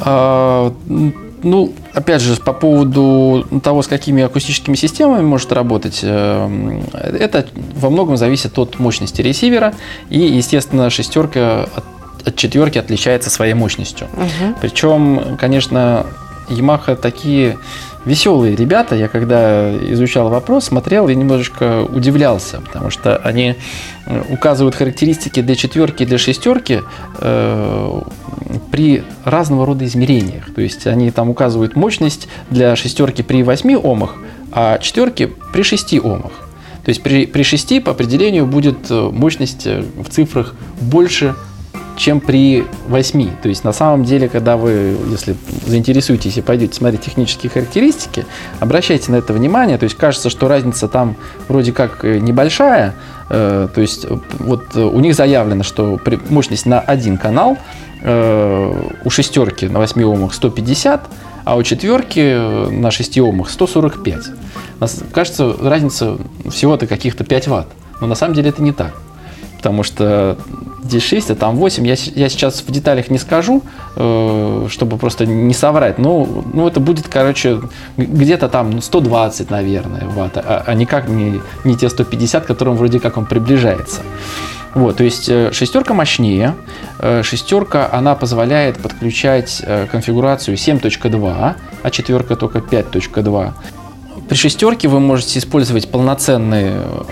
А, 0.00 0.72
Ну, 1.44 1.74
опять 1.92 2.22
же, 2.22 2.36
по 2.36 2.54
поводу 2.54 3.46
того, 3.62 3.82
с 3.82 3.86
какими 3.86 4.22
акустическими 4.22 4.76
системами 4.76 5.22
может 5.22 5.52
работать, 5.52 6.00
э, 6.02 6.80
это 6.92 7.46
во 7.76 7.90
многом 7.90 8.16
зависит 8.16 8.58
от 8.58 8.78
мощности 8.78 9.20
ресивера. 9.20 9.74
И, 10.08 10.18
естественно, 10.20 10.88
шестерка 10.88 11.64
от, 11.64 11.84
от 12.24 12.36
четверки 12.36 12.78
отличается 12.78 13.28
своей 13.28 13.52
мощностью. 13.52 14.06
Мгм. 14.14 14.54
Причем, 14.62 15.36
конечно, 15.38 16.06
Yamaha 16.48 16.96
такие 16.96 17.58
веселые 18.04 18.56
ребята. 18.56 18.94
Я 18.94 19.08
когда 19.08 19.74
изучал 19.92 20.28
вопрос, 20.28 20.66
смотрел 20.66 21.08
и 21.08 21.14
немножечко 21.14 21.84
удивлялся, 21.84 22.60
потому 22.60 22.90
что 22.90 23.16
они 23.16 23.56
э, 24.06 24.22
указывают 24.30 24.74
характеристики 24.74 25.40
для 25.40 25.54
четверки 25.54 26.04
для 26.04 26.18
шестерки 26.18 26.80
э, 27.18 28.00
при 28.70 29.04
разного 29.24 29.66
рода 29.66 29.84
измерениях. 29.84 30.52
То 30.54 30.60
есть 30.60 30.86
они 30.86 31.10
там 31.10 31.30
указывают 31.30 31.76
мощность 31.76 32.28
для 32.50 32.76
шестерки 32.76 33.22
при 33.22 33.42
8 33.42 33.76
омах, 33.76 34.16
а 34.52 34.78
четверки 34.78 35.32
при 35.52 35.62
6 35.62 35.94
омах. 36.04 36.32
То 36.84 36.90
есть 36.90 37.02
при, 37.02 37.26
при 37.26 37.42
6 37.42 37.82
по 37.82 37.92
определению 37.92 38.46
будет 38.46 38.90
э, 38.90 39.10
мощность 39.10 39.66
э, 39.66 39.82
в 39.96 40.10
цифрах 40.10 40.54
больше, 40.80 41.34
чем 41.96 42.20
при 42.20 42.64
8. 42.88 43.36
То 43.42 43.48
есть 43.48 43.64
на 43.64 43.72
самом 43.72 44.04
деле, 44.04 44.28
когда 44.28 44.56
вы, 44.56 44.96
если 45.10 45.36
заинтересуетесь 45.66 46.36
и 46.36 46.42
пойдете 46.42 46.74
смотреть 46.74 47.02
технические 47.02 47.50
характеристики, 47.50 48.26
обращайте 48.60 49.12
на 49.12 49.16
это 49.16 49.32
внимание. 49.32 49.78
То 49.78 49.84
есть 49.84 49.96
кажется, 49.96 50.28
что 50.30 50.48
разница 50.48 50.88
там 50.88 51.16
вроде 51.48 51.72
как 51.72 52.04
э, 52.04 52.18
небольшая. 52.18 52.94
Э, 53.30 53.68
То 53.74 53.80
есть 53.80 54.04
э, 54.08 54.16
вот 54.40 54.74
у 54.76 54.98
них 55.00 55.14
заявлено, 55.14 55.62
что 55.62 55.98
мощность 56.30 56.66
на 56.66 56.80
один 56.80 57.16
канал 57.18 57.56
у 58.06 59.08
шестерки 59.10 59.66
на 59.66 59.78
8 59.78 60.02
омах 60.04 60.34
150, 60.34 61.00
а 61.44 61.56
у 61.56 61.62
четверки 61.62 62.70
на 62.70 62.90
6 62.90 63.18
омах 63.18 63.48
145. 63.48 64.24
Нас- 64.78 65.00
Кажется, 65.10 65.56
разница 65.58 66.18
всего-то 66.50 66.86
каких-то 66.86 67.24
5 67.24 67.48
ватт. 67.48 67.68
Но 68.02 68.06
на 68.06 68.14
самом 68.14 68.34
деле 68.34 68.50
это 68.50 68.62
не 68.62 68.72
так. 68.72 68.92
Потому 69.56 69.82
что 69.84 70.36
здесь 70.84 71.02
6, 71.02 71.30
а 71.30 71.34
там 71.34 71.56
8. 71.56 71.86
Я, 71.86 71.94
я 72.14 72.28
сейчас 72.28 72.62
в 72.62 72.70
деталях 72.70 73.10
не 73.10 73.18
скажу, 73.18 73.62
э, 73.96 74.66
чтобы 74.70 74.96
просто 74.98 75.26
не 75.26 75.54
соврать. 75.54 75.98
Ну, 75.98 76.44
ну 76.52 76.68
это 76.68 76.80
будет, 76.80 77.08
короче, 77.08 77.60
где-то 77.96 78.48
там 78.48 78.70
ну, 78.70 78.80
120, 78.80 79.50
наверное, 79.50 80.06
ватт, 80.06 80.36
а, 80.36 80.62
а 80.66 80.74
никак 80.74 81.08
не, 81.08 81.40
не 81.64 81.76
те 81.76 81.88
150, 81.88 82.44
к 82.44 82.46
которым 82.46 82.76
вроде 82.76 83.00
как 83.00 83.16
он 83.16 83.26
приближается. 83.26 84.02
Вот, 84.74 84.96
то 84.96 85.04
есть 85.04 85.28
э, 85.28 85.52
шестерка 85.52 85.94
мощнее. 85.94 86.54
Э, 86.98 87.22
Шестерка, 87.22 87.88
она 87.92 88.16
позволяет 88.16 88.78
подключать 88.78 89.62
э, 89.64 89.86
конфигурацию 89.90 90.56
7.2, 90.56 91.54
а 91.82 91.90
четверка 91.90 92.34
только 92.34 92.58
5.2. 92.58 93.52
При 94.28 94.36
шестерке 94.36 94.88
вы 94.88 95.00
можете 95.00 95.38
использовать 95.38 95.88
полноценные 95.90 96.72
э, 96.76 97.02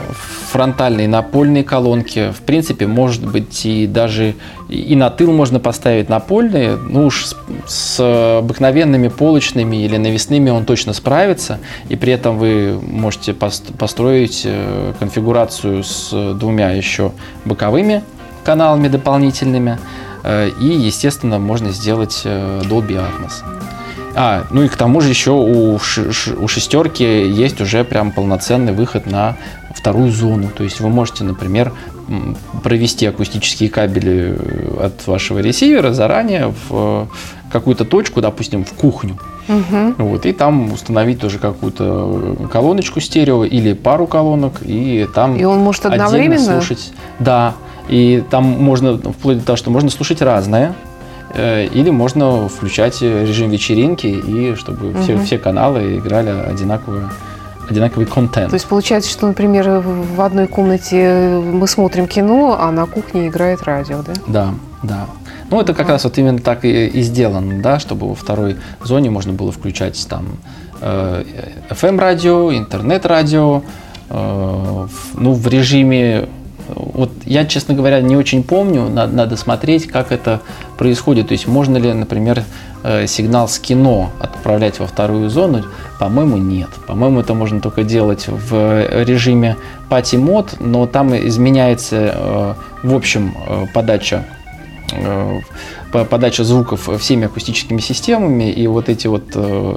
фронтальные 0.51 1.09
напольные 1.09 1.63
колонки. 1.63 2.33
В 2.33 2.41
принципе, 2.41 2.87
может 2.87 3.25
быть, 3.25 3.67
и 3.67 3.87
даже 3.87 4.35
и 4.69 4.97
на 4.97 5.11
тыл 5.11 5.31
можно 5.33 5.61
поставить 5.61 6.09
напольные. 6.09 6.77
Ну 6.77 7.07
уж 7.07 7.27
с, 7.27 7.37
с 7.67 8.39
обыкновенными 8.39 9.09
полочными 9.09 9.77
или 9.85 9.99
навесными 9.99 10.51
он 10.51 10.65
точно 10.65 10.95
справится. 10.95 11.59
И 11.91 11.97
при 11.97 12.13
этом 12.15 12.39
вы 12.39 12.81
можете 12.81 13.35
пост- 13.35 13.73
построить 13.79 14.43
э, 14.45 14.95
конфигурацию 14.99 15.85
с 15.85 16.35
двумя 16.35 16.71
еще 16.71 17.13
боковыми 17.45 18.03
каналами 18.43 18.89
дополнительными. 18.89 19.79
Э, 20.25 20.51
И, 20.61 20.67
естественно, 20.67 21.39
можно 21.39 21.71
сделать 21.73 22.23
Dolby 22.25 22.97
Atmos. 22.99 23.45
А, 24.15 24.45
ну 24.51 24.63
и 24.63 24.69
к 24.69 24.77
тому 24.77 25.01
же 25.01 25.09
еще 25.09 25.31
у, 25.31 25.75
у 25.77 26.49
шестерки 26.49 27.05
есть 27.05 27.61
уже 27.61 27.85
прям 27.85 28.13
полноценный 28.13 28.73
выход 28.73 29.07
на 29.07 29.37
вторую 29.75 30.11
зону. 30.11 30.51
То 30.55 30.65
есть 30.65 30.81
вы 30.81 30.89
можете, 30.89 31.25
например, 31.25 31.73
провести 32.63 33.07
акустические 33.07 33.71
кабели 33.71 34.37
э, 34.39 34.87
от 34.87 35.07
вашего 35.07 35.39
ресивера 35.39 35.93
заранее 35.93 36.53
в 36.69 37.09
какую-то 37.51 37.85
точку, 37.85 38.21
допустим, 38.21 38.65
в 38.65 38.73
кухню. 38.73 39.19
Мгм. 39.49 39.95
Вот, 39.99 40.25
и 40.27 40.33
там 40.33 40.73
установить 40.73 41.21
тоже 41.21 41.39
какую-то 41.39 42.49
колоночку 42.51 43.01
стерео 43.01 43.45
или 43.45 43.73
пару 43.73 44.07
колонок, 44.07 44.63
и 44.63 45.09
там 45.15 45.37
И 45.37 45.45
он 45.45 45.59
может 45.59 45.87
одновременно? 45.87 46.61
слушать. 46.61 46.93
Да, 47.19 47.55
и 47.89 48.23
там 48.31 48.45
можно, 48.45 48.99
вплоть 48.99 49.39
до 49.39 49.45
того, 49.45 49.57
что 49.57 49.71
можно 49.71 49.91
слушать 49.91 50.23
разное. 50.23 50.75
Э, 51.35 51.65
Или 51.67 51.91
можно 51.91 52.49
включать 52.49 53.01
режим 53.01 53.51
вечеринки, 53.51 54.07
и 54.07 54.55
чтобы 54.55 54.93
все, 55.03 55.15
Мгм. 55.15 55.25
все 55.25 55.39
каналы 55.39 55.97
играли 55.97 56.29
одинаковый, 56.31 57.03
одинаковый 57.71 58.07
контент. 58.07 58.51
То 58.51 58.55
есть 58.55 58.67
получается, 58.67 59.11
что, 59.11 59.27
например, 59.27 59.83
в 60.17 60.21
одной 60.21 60.47
комнате 60.47 61.41
мы 61.43 61.67
смотрим 61.67 62.07
кино, 62.07 62.57
а 62.61 62.71
на 62.71 62.87
кухне 62.87 63.29
играет 63.29 63.63
радио, 63.63 64.03
да? 64.03 64.13
Да, 64.27 64.55
да. 64.83 65.07
Ну, 65.51 65.61
это 65.61 65.73
как 65.73 65.85
Ага. 65.87 65.93
раз 65.95 66.05
вот 66.05 66.19
именно 66.19 66.39
так 66.39 66.65
и, 66.65 66.87
и 66.87 67.01
сделано, 67.03 67.63
да, 67.63 67.79
чтобы 67.79 68.09
во 68.09 68.15
второй 68.15 68.57
зоне 68.85 69.11
можно 69.11 69.33
было 69.33 69.53
включать 69.53 70.07
там 70.09 70.27
э, 70.83 71.25
FM-радио, 71.71 72.53
интернет-радио, 72.55 73.63
э, 74.11 74.87
ну, 75.15 75.33
в 75.33 75.49
режиме... 75.49 76.29
Вот 76.75 77.11
я, 77.25 77.45
честно 77.45 77.75
говоря, 77.75 78.01
не 78.01 78.17
очень 78.17 78.43
помню, 78.43 78.89
надо, 78.89 79.15
надо 79.15 79.37
смотреть, 79.37 79.87
как 79.87 80.13
это 80.13 80.41
происходит. 80.79 81.29
То 81.29 81.33
есть 81.33 81.47
можно 81.47 81.77
ли, 81.77 81.93
например, 81.93 82.45
э, 82.83 83.07
сигнал 83.07 83.49
с 83.49 83.59
кино 83.59 84.11
отправлять 84.21 84.81
во 84.81 84.87
вторую 84.87 85.31
зону? 85.31 85.65
По-моему, 85.99 86.37
нет. 86.37 86.69
По-моему, 86.87 87.21
это 87.21 87.35
можно 87.35 87.61
только 87.61 87.85
делать 87.85 88.27
в 88.29 89.05
режиме 89.05 89.57
Party 89.91 90.19
Mode, 90.19 90.57
но 90.61 90.87
там 90.87 91.15
изменяется, 91.15 91.97
э, 92.15 92.55
в 92.83 92.95
общем, 92.95 93.35
э, 93.47 93.67
подача 93.75 94.25
э, 94.93 95.41
по- 95.93 96.05
подача 96.05 96.45
звуков 96.45 96.89
всеми 97.01 97.27
акустическими 97.27 97.81
системами, 97.81 98.51
и 98.51 98.67
вот 98.67 98.89
эти 98.89 99.07
вот 99.07 99.25
э, 99.35 99.77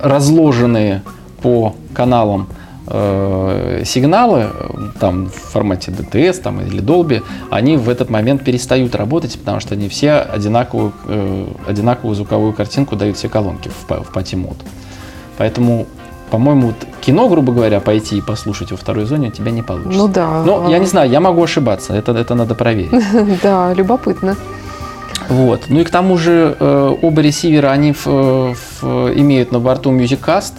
разложенные 0.00 1.02
по 1.42 1.74
каналам 1.94 2.48
э, 2.86 3.82
сигналы, 3.84 4.40
э, 4.52 4.68
там 5.00 5.26
в 5.26 5.34
формате 5.52 5.90
DTS 5.92 6.40
там, 6.42 6.60
или 6.60 6.82
Dolby, 6.82 7.22
они 7.50 7.76
в 7.76 7.88
этот 7.88 8.10
момент 8.10 8.44
перестают 8.44 8.94
работать, 8.94 9.38
потому 9.38 9.60
что 9.60 9.74
они 9.74 9.88
все 9.88 10.12
одинаковую, 10.14 10.92
э, 11.08 11.46
одинаковую 11.68 12.14
звуковую 12.14 12.52
картинку 12.52 12.96
дают 12.96 13.16
все 13.16 13.28
колонки 13.28 13.68
в, 13.68 13.88
в 14.04 14.12
пати 14.12 14.36
мод. 14.36 14.56
Поэтому, 15.38 15.86
по-моему, 16.30 16.68
вот 16.68 16.76
кино, 17.00 17.28
грубо 17.28 17.52
говоря, 17.52 17.80
пойти 17.80 18.18
и 18.18 18.20
послушать 18.20 18.70
во 18.70 18.76
второй 18.76 19.04
зоне 19.04 19.28
у 19.28 19.32
тебя 19.32 19.50
не 19.50 19.62
получится. 19.62 19.98
Ну 19.98 20.08
да. 20.08 20.42
Но 20.44 20.68
я 20.70 20.78
не 20.78 20.86
знаю, 20.86 21.10
я 21.10 21.20
могу 21.20 21.42
ошибаться, 21.42 21.94
это, 21.94 22.12
это 22.12 22.34
надо 22.34 22.54
проверить. 22.54 22.90
Да, 23.42 23.72
любопытно. 23.74 24.36
Вот. 25.28 25.62
Ну 25.68 25.80
и 25.80 25.84
к 25.84 25.90
тому 25.90 26.18
же 26.18 26.54
э, 26.60 26.94
оба 27.02 27.22
ресивера, 27.22 27.68
они 27.72 27.92
в- 27.92 28.54
в- 28.80 29.12
имеют 29.16 29.52
на 29.52 29.58
борту 29.58 29.90
MusicCast, 29.90 30.52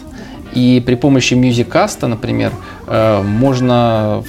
и 0.55 0.81
при 0.85 0.95
помощи 0.95 1.33
MusicCast, 1.33 2.07
например, 2.07 2.51
э, 2.87 3.21
можно 3.21 4.23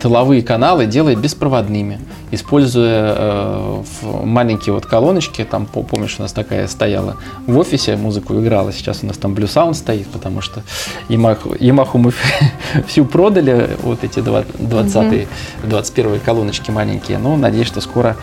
тыловые 0.00 0.42
каналы 0.42 0.86
делать 0.86 1.18
беспроводными, 1.18 2.00
используя 2.30 3.14
э, 3.16 3.82
маленькие 4.24 4.74
вот 4.74 4.86
колоночки, 4.86 5.44
там, 5.44 5.66
по- 5.66 5.82
помнишь, 5.82 6.16
у 6.18 6.22
нас 6.22 6.32
такая 6.32 6.66
стояла 6.66 7.16
в 7.46 7.56
офисе, 7.56 7.96
музыку 7.96 8.34
играла, 8.40 8.72
сейчас 8.72 9.00
у 9.02 9.06
нас 9.06 9.16
там 9.16 9.32
Blue 9.32 9.46
Sound 9.46 9.74
стоит, 9.74 10.06
потому 10.08 10.40
что 10.40 10.62
Yamaha, 11.08 11.58
Yamaha 11.58 11.98
мы 11.98 12.12
всю 12.86 13.04
продали, 13.04 13.70
вот 13.82 14.04
эти 14.04 14.20
20 14.20 15.28
21 15.64 16.20
колоночки 16.20 16.70
маленькие, 16.70 17.18
но 17.18 17.36
надеюсь, 17.36 17.68
что 17.68 17.80
скоро 17.80 18.16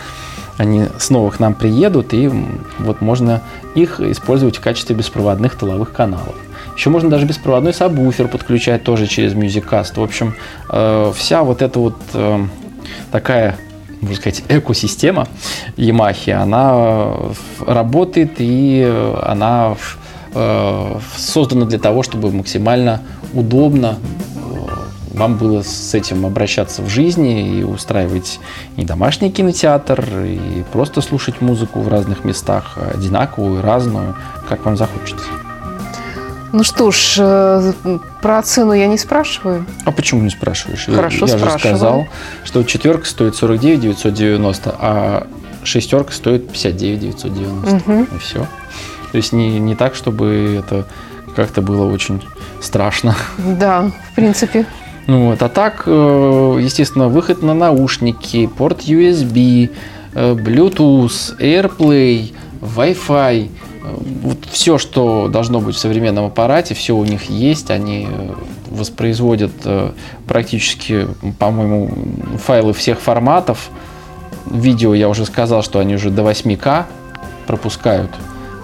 они 0.58 0.86
снова 0.98 1.30
к 1.30 1.40
нам 1.40 1.54
приедут, 1.54 2.14
и 2.14 2.30
вот 2.80 3.02
можно 3.02 3.42
их 3.76 4.00
использовать 4.00 4.58
в 4.58 4.62
качестве 4.62 4.96
беспроводных 4.96 5.56
тыловых 5.56 5.94
каналов. 5.94 6.36
Еще 6.78 6.92
можно 6.92 7.10
даже 7.10 7.26
беспроводной 7.26 7.74
сабвуфер 7.74 8.28
подключать 8.28 8.84
тоже 8.84 9.08
через 9.08 9.34
MusicCast. 9.34 9.94
В 9.96 10.04
общем, 10.04 10.36
э, 10.70 11.12
вся 11.16 11.42
вот 11.42 11.64
эта 11.64 11.80
вот 11.80 11.96
э, 12.14 12.46
такая, 13.12 13.58
можно 14.00 14.16
сказать, 14.16 14.44
экосистема 14.48 15.28
Yamaha, 15.76 16.34
она 16.34 16.74
э, 16.76 17.32
работает 17.66 18.34
и 18.38 18.88
она 19.24 19.76
создана 21.16 21.66
для 21.66 21.80
того, 21.80 22.04
чтобы 22.04 22.32
максимально 22.32 23.02
удобно 23.34 23.98
вам 25.14 25.38
было 25.38 25.64
с 25.64 25.96
этим 25.96 26.28
обращаться 26.28 26.84
в 26.84 26.90
жизни 26.90 27.58
и 27.58 27.64
устраивать 27.64 28.40
и 28.76 28.84
домашний 28.84 29.32
кинотеатр, 29.32 30.06
и 30.26 30.64
просто 30.72 31.02
слушать 31.02 31.42
музыку 31.42 31.80
в 31.80 31.88
разных 31.88 32.24
местах, 32.24 32.78
одинаковую, 32.94 33.64
разную, 33.64 34.16
как 34.48 34.64
вам 34.66 34.78
захочется. 34.78 35.47
Ну 36.54 36.64
что 36.64 36.92
ж, 36.92 37.16
э, 37.20 37.74
про 38.22 38.42
цену 38.42 38.74
я 38.74 38.88
не 38.88 38.98
спрашиваю. 38.98 39.66
А 39.86 39.92
почему 39.92 40.22
не 40.22 40.30
спрашиваешь? 40.30 40.88
Я- 40.88 40.96
Хорошо, 40.96 41.26
я, 41.26 41.28
же 41.28 41.38
спрашиваю. 41.38 41.60
сказал, 41.60 42.08
что 42.46 42.64
четверка 42.64 43.06
стоит 43.06 43.36
49 43.36 43.82
990, 43.82 44.76
а 44.80 45.28
шестерка 45.64 46.12
стоит 46.14 46.48
59 46.50 47.00
990. 47.02 47.76
Мгм. 47.92 48.04
И 48.16 48.20
все. 48.20 48.48
То 49.12 49.18
есть 49.18 49.34
не, 49.34 49.60
не 49.60 49.76
так, 49.76 49.96
чтобы 49.96 50.58
это 50.60 50.86
как-то 51.36 51.62
было 51.62 51.92
очень 51.92 52.22
страшно. 52.62 53.16
Да, 53.38 53.92
в 54.12 54.16
принципе. 54.16 54.66
Ну 55.08 55.30
вот, 55.30 55.42
а 55.42 55.50
так, 55.50 55.84
э, 55.86 56.60
естественно, 56.62 57.08
выход 57.08 57.42
на 57.42 57.54
наушники, 57.54 58.48
порт 58.48 58.82
USB, 58.84 59.70
э, 60.14 60.34
Bluetooth, 60.34 61.38
AirPlay, 61.40 62.34
Wi-Fi. 62.62 63.50
Вот 63.96 64.46
все, 64.52 64.78
что 64.78 65.28
должно 65.28 65.60
быть 65.60 65.76
в 65.76 65.80
современном 65.80 66.26
аппарате, 66.26 66.74
все 66.74 66.96
у 66.96 67.06
них 67.06 67.30
есть. 67.30 67.72
Они 67.72 68.08
э, 68.10 68.34
воспроизводят 68.70 69.52
э, 69.66 69.92
практически, 70.28 71.08
по-моему, 71.40 71.90
файлы 72.44 72.74
всех 72.74 73.00
форматов. 73.00 73.70
Видео 74.46 74.94
я 74.94 75.10
уже 75.10 75.26
сказал, 75.26 75.64
что 75.64 75.80
они 75.80 75.96
уже 75.96 76.10
до 76.10 76.24
8К 76.24 76.86
пропускают. 77.46 78.12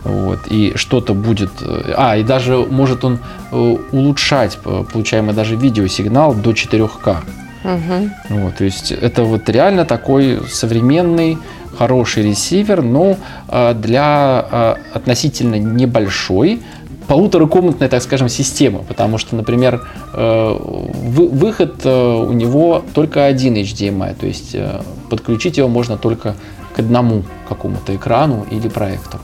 Вот, 0.04 0.48
и 0.50 0.74
что-то 0.76 1.14
будет... 1.14 1.52
э, 1.62 1.94
А, 1.96 2.18
и 2.18 2.24
даже 2.24 2.58
может 2.58 3.06
он 3.06 3.20
улучшать 3.52 4.58
получаемый 4.92 5.34
даже 5.34 5.56
видеосигнал 5.56 6.34
до 6.34 6.52
4К. 6.52 7.18
Мгм. 7.64 8.12
Вот, 8.30 8.58
то 8.58 8.66
есть 8.66 8.92
это 8.92 9.24
вот 9.24 9.48
реально 9.50 9.86
такой 9.86 10.42
современный, 10.50 11.38
хороший 11.78 12.24
ресивер, 12.24 12.82
но 12.82 13.18
э, 13.48 13.74
для 13.74 14.46
э, 14.52 14.76
относительно 14.94 15.56
небольшой, 15.56 16.62
полуторакомнатной, 17.08 17.90
так 17.90 18.02
скажем, 18.02 18.30
системы, 18.30 18.80
потому 18.88 19.18
что, 19.18 19.36
например, 19.36 19.82
э, 20.14 20.58
вы- 20.60 21.28
выход 21.28 21.82
э, 21.84 22.26
у 22.30 22.32
него 22.34 22.84
только 22.94 23.26
один 23.26 23.56
HDMI, 23.56 24.16
то 24.16 24.26
есть 24.26 24.56
э, 24.56 24.82
подключить 25.10 25.58
его 25.58 25.68
можно 25.68 25.98
только 25.98 26.36
к 26.76 26.80
одному 26.80 27.24
какому-то 27.50 27.96
экрану 27.96 28.46
или 28.50 28.70
проектору. 28.70 29.22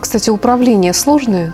Кстати, 0.00 0.30
управление 0.30 0.92
сложное? 0.92 1.52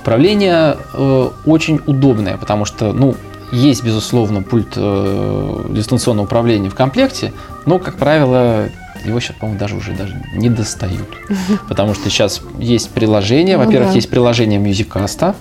Управление 0.00 0.76
э, 0.94 1.28
очень 1.46 1.80
удобное, 1.86 2.36
потому 2.36 2.64
что, 2.64 2.92
ну, 2.92 3.14
есть, 3.52 3.84
безусловно, 3.84 4.42
пульт 4.42 4.72
э, 4.76 5.66
дистанционного 5.70 6.24
управления 6.26 6.70
в 6.70 6.74
комплекте, 6.74 7.32
но, 7.66 7.78
как 7.78 7.96
правило, 7.98 8.68
его 9.04 9.20
сейчас, 9.20 9.36
по-моему, 9.36 9.58
даже 9.58 9.76
уже 9.76 9.92
даже 9.92 10.14
не 10.34 10.48
достают. 10.48 11.08
Потому 11.68 11.94
что 11.94 12.08
сейчас 12.10 12.40
есть 12.58 12.90
приложение. 12.90 13.56
Ну 13.56 13.64
Во-первых, 13.64 13.90
да. 13.90 13.94
есть 13.94 14.10
приложение 14.10 14.60
MusicCast, 14.60 15.34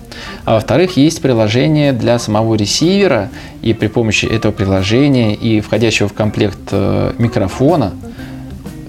а 0.45 0.53
во-вторых, 0.55 0.97
есть 0.97 1.21
приложение 1.21 1.93
для 1.93 2.19
самого 2.19 2.55
ресивера. 2.55 3.29
И 3.61 3.73
при 3.73 3.87
помощи 3.87 4.25
этого 4.25 4.51
приложения 4.51 5.35
и 5.35 5.61
входящего 5.61 6.07
в 6.09 6.13
комплект 6.13 6.59
э, 6.71 7.13
микрофона 7.17 7.93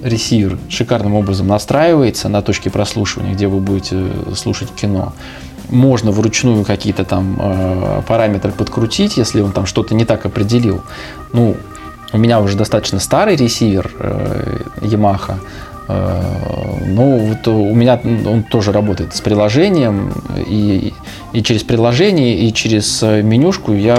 ресивер 0.03 0.59
шикарным 0.69 1.15
образом 1.15 1.47
настраивается 1.47 2.29
на 2.29 2.43
точке 2.43 2.71
прослушивания, 2.71 3.35
где 3.35 3.47
вы 3.47 3.61
будете 3.61 3.97
э, 3.97 4.35
слушать 4.35 4.71
кино. 4.75 5.13
Можно 5.69 6.11
вручную 6.11 6.65
какие-то 6.65 7.05
там 7.05 7.37
э, 7.39 8.03
параметры 8.07 8.53
подкрутить, 8.53 9.17
если 9.17 9.41
он 9.41 9.53
там 9.53 9.67
что-то 9.67 9.95
не 9.95 10.05
так 10.05 10.27
определил. 10.27 10.83
Ну, 11.33 11.57
у 12.13 12.19
меня 12.19 12.41
уже 12.41 12.57
достаточно 12.57 12.99
старый 13.01 13.37
ресивер 13.37 13.91
э, 13.99 14.59
Yamaha. 14.81 15.37
Э, 15.89 16.23
ну, 16.87 17.19
вот 17.19 17.49
у 17.49 17.75
меня 17.75 17.99
он 18.05 18.43
тоже 18.45 18.73
работает 18.73 19.15
с 19.15 19.21
приложением, 19.21 20.13
и, 20.47 20.93
и 21.33 21.43
через 21.43 21.63
приложение, 21.63 22.39
и 22.39 22.53
через 22.53 23.03
э, 23.03 23.23
менюшку 23.23 23.73
я 23.73 23.97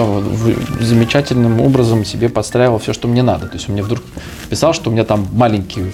замечательным 0.79 1.59
образом 1.61 2.05
себе 2.05 2.29
подстраивал 2.29 2.77
все, 2.79 2.93
что 2.93 3.07
мне 3.07 3.23
надо. 3.23 3.47
То 3.47 3.55
есть 3.55 3.67
он 3.67 3.73
мне 3.73 3.83
вдруг 3.83 4.03
писал, 4.49 4.73
что 4.73 4.89
у 4.89 4.93
меня 4.93 5.03
там 5.03 5.27
маленькие 5.33 5.91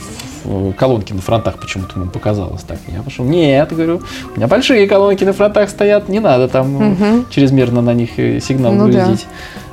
колонки 0.77 1.11
на 1.11 1.21
фронтах 1.21 1.59
почему-то 1.59 1.99
ему 1.99 2.09
показалось 2.09 2.63
так. 2.63 2.79
Я 2.87 3.01
пошел, 3.01 3.25
нет, 3.25 3.69
говорю, 3.71 4.01
у 4.33 4.37
меня 4.37 4.47
большие 4.47 4.87
колонки 4.87 5.23
на 5.25 5.33
фронтах 5.33 5.69
стоят, 5.69 6.07
не 6.07 6.19
надо 6.19 6.47
там 6.47 6.71
Мгм. 6.71 7.25
чрезмерно 7.29 7.81
на 7.81 7.93
них 7.93 8.11
сигнал 8.15 8.73
Ну 8.73 8.87
да. 8.89 9.15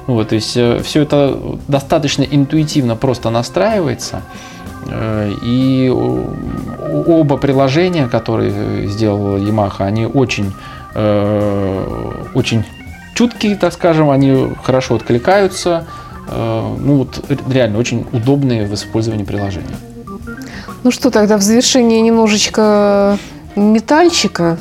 Вот, 0.06 0.28
то 0.28 0.34
есть 0.36 0.50
все 0.50 1.02
это 1.02 1.36
достаточно 1.68 2.22
интуитивно 2.22 2.94
просто 2.96 3.30
настраивается. 3.30 4.22
Э, 4.88 5.32
И 5.42 5.90
оба 5.90 7.36
приложения, 7.36 8.06
которые 8.08 8.52
э, 8.54 8.86
сделала 8.86 9.36
Yamaha, 9.38 9.84
они 9.84 10.06
очень, 10.06 10.52
э, 10.94 12.22
очень 12.34 12.64
чуткие, 13.14 13.56
так 13.56 13.72
скажем, 13.72 14.10
они 14.10 14.48
хорошо 14.62 14.94
откликаются. 14.94 15.86
Э, 16.28 16.76
Ну 16.78 16.96
вот 16.98 17.24
ре- 17.28 17.38
реально 17.50 17.78
очень 17.78 18.06
удобные 18.12 18.66
в 18.66 18.74
использовании 18.74 19.24
приложения. 19.24 19.76
Ну 20.84 20.90
что, 20.92 21.10
тогда 21.10 21.36
в 21.36 21.42
завершении 21.42 22.00
немножечко 22.00 23.18
метальчика. 23.56 24.56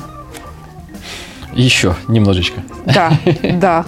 Еще 1.53 1.95
немножечко. 2.08 2.62
Да, 2.86 3.12
да, 3.60 3.86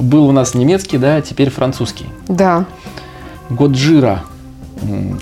Был 0.00 0.26
у 0.28 0.32
нас 0.32 0.54
немецкий, 0.54 0.98
да, 0.98 1.20
теперь 1.20 1.50
французский. 1.50 2.06
да. 2.28 2.64
Годжира, 3.48 4.22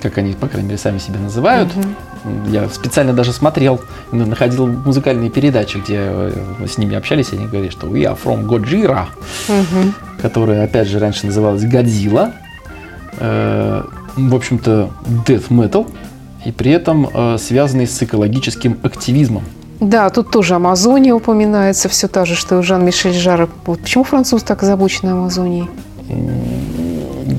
как 0.02 0.16
они, 0.18 0.32
по 0.32 0.48
крайней 0.48 0.68
мере, 0.68 0.78
сами 0.78 0.98
себя 0.98 1.18
называют. 1.20 1.68
М, 1.76 2.50
Я 2.50 2.68
специально 2.70 3.12
даже 3.12 3.34
смотрел, 3.34 3.80
находил 4.10 4.66
музыкальные 4.66 5.28
передачи, 5.28 5.76
где 5.76 5.96
э, 5.98 6.32
с 6.66 6.78
ними 6.78 6.96
общались, 6.96 7.32
и 7.32 7.36
они 7.36 7.46
говорили, 7.46 7.70
что 7.70 7.86
we 7.86 8.02
are 8.04 8.16
from 8.18 8.46
Godzilla, 8.46 9.08
Мгм. 9.48 9.94
которая, 10.22 10.64
опять 10.64 10.88
же, 10.88 10.98
раньше 10.98 11.26
называлась 11.26 11.64
Годзилла. 11.64 12.32
Э, 13.18 13.82
В 14.16 14.34
общем-то, 14.34 14.90
death 15.26 15.48
metal, 15.50 15.86
и 16.46 16.50
при 16.52 16.70
этом 16.70 17.08
э, 17.12 17.36
связанный 17.38 17.86
с 17.86 18.02
экологическим 18.02 18.78
активизмом. 18.82 19.42
Да, 19.84 20.08
тут 20.08 20.30
тоже 20.30 20.54
Амазония 20.54 21.14
упоминается, 21.14 21.88
все 21.90 22.08
та 22.08 22.24
же, 22.24 22.34
что 22.34 22.58
и 22.58 22.62
Жан-Мишель 22.62 23.12
Жар. 23.12 23.48
Вот 23.66 23.80
почему 23.80 24.02
француз 24.04 24.42
так 24.42 24.62
озабочен 24.62 25.08
Амазонией? 25.10 25.68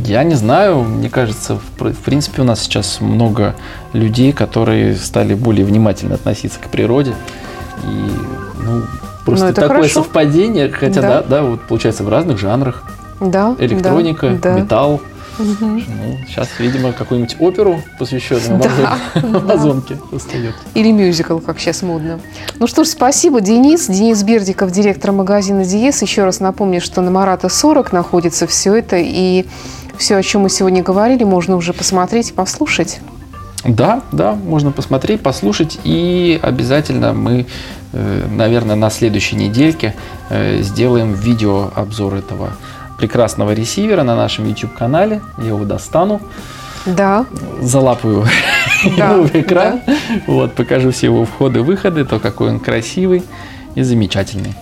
Я 0.06 0.24
не 0.24 0.36
знаю, 0.36 0.84
мне 0.84 1.10
кажется, 1.10 1.56
в 1.56 1.62
пр- 1.80 1.94
в 1.94 1.98
принципе, 2.00 2.44
у 2.44 2.46
нас 2.46 2.60
сейчас 2.62 3.02
много 3.02 3.56
людей, 3.94 4.32
которые 4.32 4.96
стали 4.96 5.34
более 5.34 5.66
внимательно 5.66 6.16
относиться 6.16 6.60
к 6.60 6.68
природе. 6.70 7.16
И, 7.84 7.88
ну, 8.64 8.84
просто 9.26 9.48
Ну, 9.48 9.54
такое 9.54 9.78
хорошо. 9.78 10.04
совпадение, 10.04 10.70
хотя, 10.72 11.02
Да. 11.02 11.08
да. 11.10 11.24
да, 11.28 11.42
вот 11.44 11.62
получается 11.62 12.04
в 12.04 12.10
разных 12.10 12.38
жанрах. 12.38 12.84
Да, 13.20 13.56
Электроника, 13.58 14.30
да. 14.42 14.54
металл. 14.60 15.02
Мгм. 15.38 15.84
Ну, 15.88 16.18
сейчас, 16.28 16.48
видимо, 16.60 16.94
какую-нибудь 16.94 17.36
оперу, 17.40 17.82
посвященную 18.00 18.60
Да, 18.60 18.70
Амазон- 19.16 19.32
да. 19.32 19.40
Амазонке, 19.40 19.98
устает. 20.12 20.56
Или 20.74 20.92
мюзикл, 20.92 21.40
как 21.40 21.60
сейчас 21.60 21.82
модно. 21.82 22.20
Ну 22.60 22.68
что 22.68 22.84
ж, 22.84 22.88
спасибо, 22.88 23.42
Денис. 23.42 23.88
Денис 23.88 24.24
Бердиков, 24.24 24.72
директор 24.72 25.12
магазина 25.12 25.66
Диес. 25.66 26.02
Еще 26.02 26.24
раз 26.24 26.40
напомню, 26.40 26.82
что 26.82 27.02
на 27.02 27.12
Марата 27.12 27.50
40 27.50 27.92
находится 27.92 28.48
все 28.48 28.76
это. 28.76 28.98
И 29.00 29.46
все, 29.98 30.16
о 30.16 30.24
чем 30.24 30.42
мы 30.42 30.50
сегодня 30.50 30.84
говорили, 30.84 31.24
можно 31.24 31.56
уже 31.56 31.74
посмотреть 31.74 32.32
и 32.32 32.34
послушать. 32.34 33.00
Да, 33.64 34.02
да, 34.12 34.34
можно 34.34 34.72
посмотреть, 34.72 35.22
послушать. 35.22 35.80
И 35.84 36.40
обязательно 36.42 37.14
мы, 37.14 37.48
э, 37.94 38.26
наверное, 38.30 38.76
на 38.76 38.90
следующей 38.92 39.38
недельке 39.38 39.96
э, 40.30 40.62
сделаем 40.62 41.14
видеообзор 41.14 42.14
этого 42.16 42.52
прекрасного 42.98 43.54
ресивера 43.54 44.04
на 44.04 44.16
нашем 44.16 44.46
YouTube-канале. 44.48 45.22
Я 45.38 45.48
его 45.48 45.66
достану, 45.66 46.22
Да, 46.86 47.26
залапаю 47.62 48.26
Да, 48.98 49.14
его 49.14 49.24
в 49.24 49.36
экран, 49.36 49.82
вот, 50.28 50.54
покажу 50.54 50.92
все 50.92 51.08
его 51.08 51.26
входы-выходы, 51.26 52.06
то, 52.06 52.20
какой 52.20 52.50
он 52.50 52.60
красивый 52.60 53.24
и 53.76 53.82
замечательный. 53.84 54.54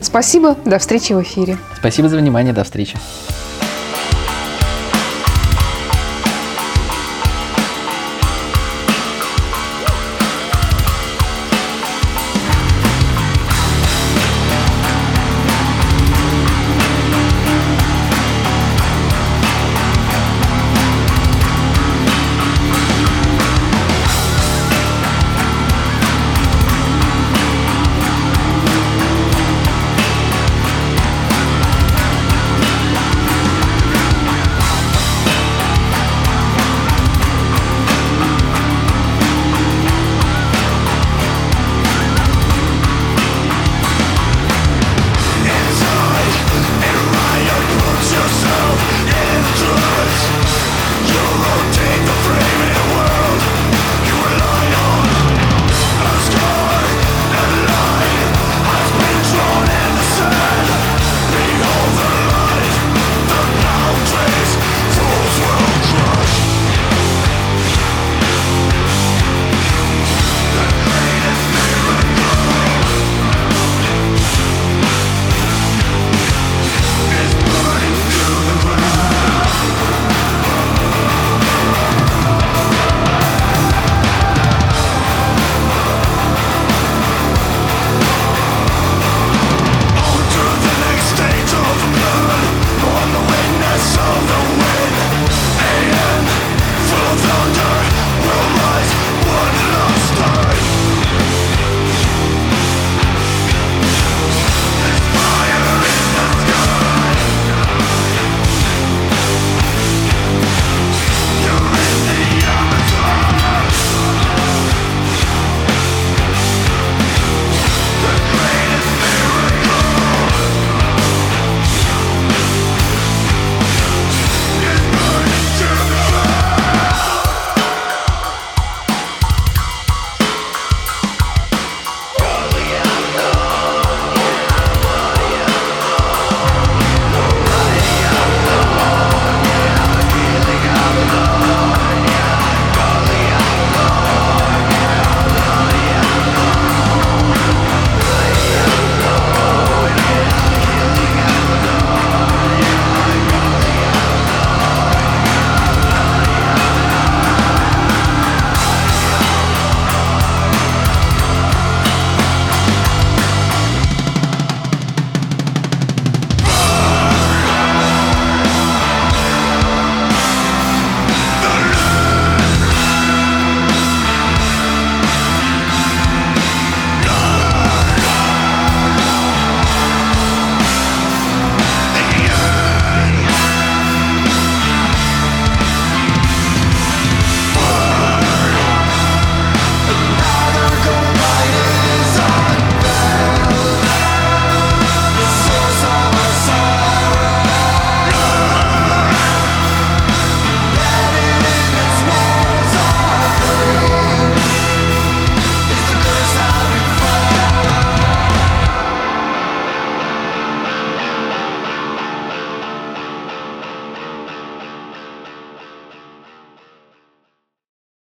спасибо. 0.00 0.56
До 0.64 0.78
встречи 0.78 1.12
в 1.14 1.22
эфире. 1.22 1.56
Спасибо 1.78 2.08
за 2.08 2.16
внимание, 2.18 2.52
до 2.52 2.64
встречи. 2.64 2.96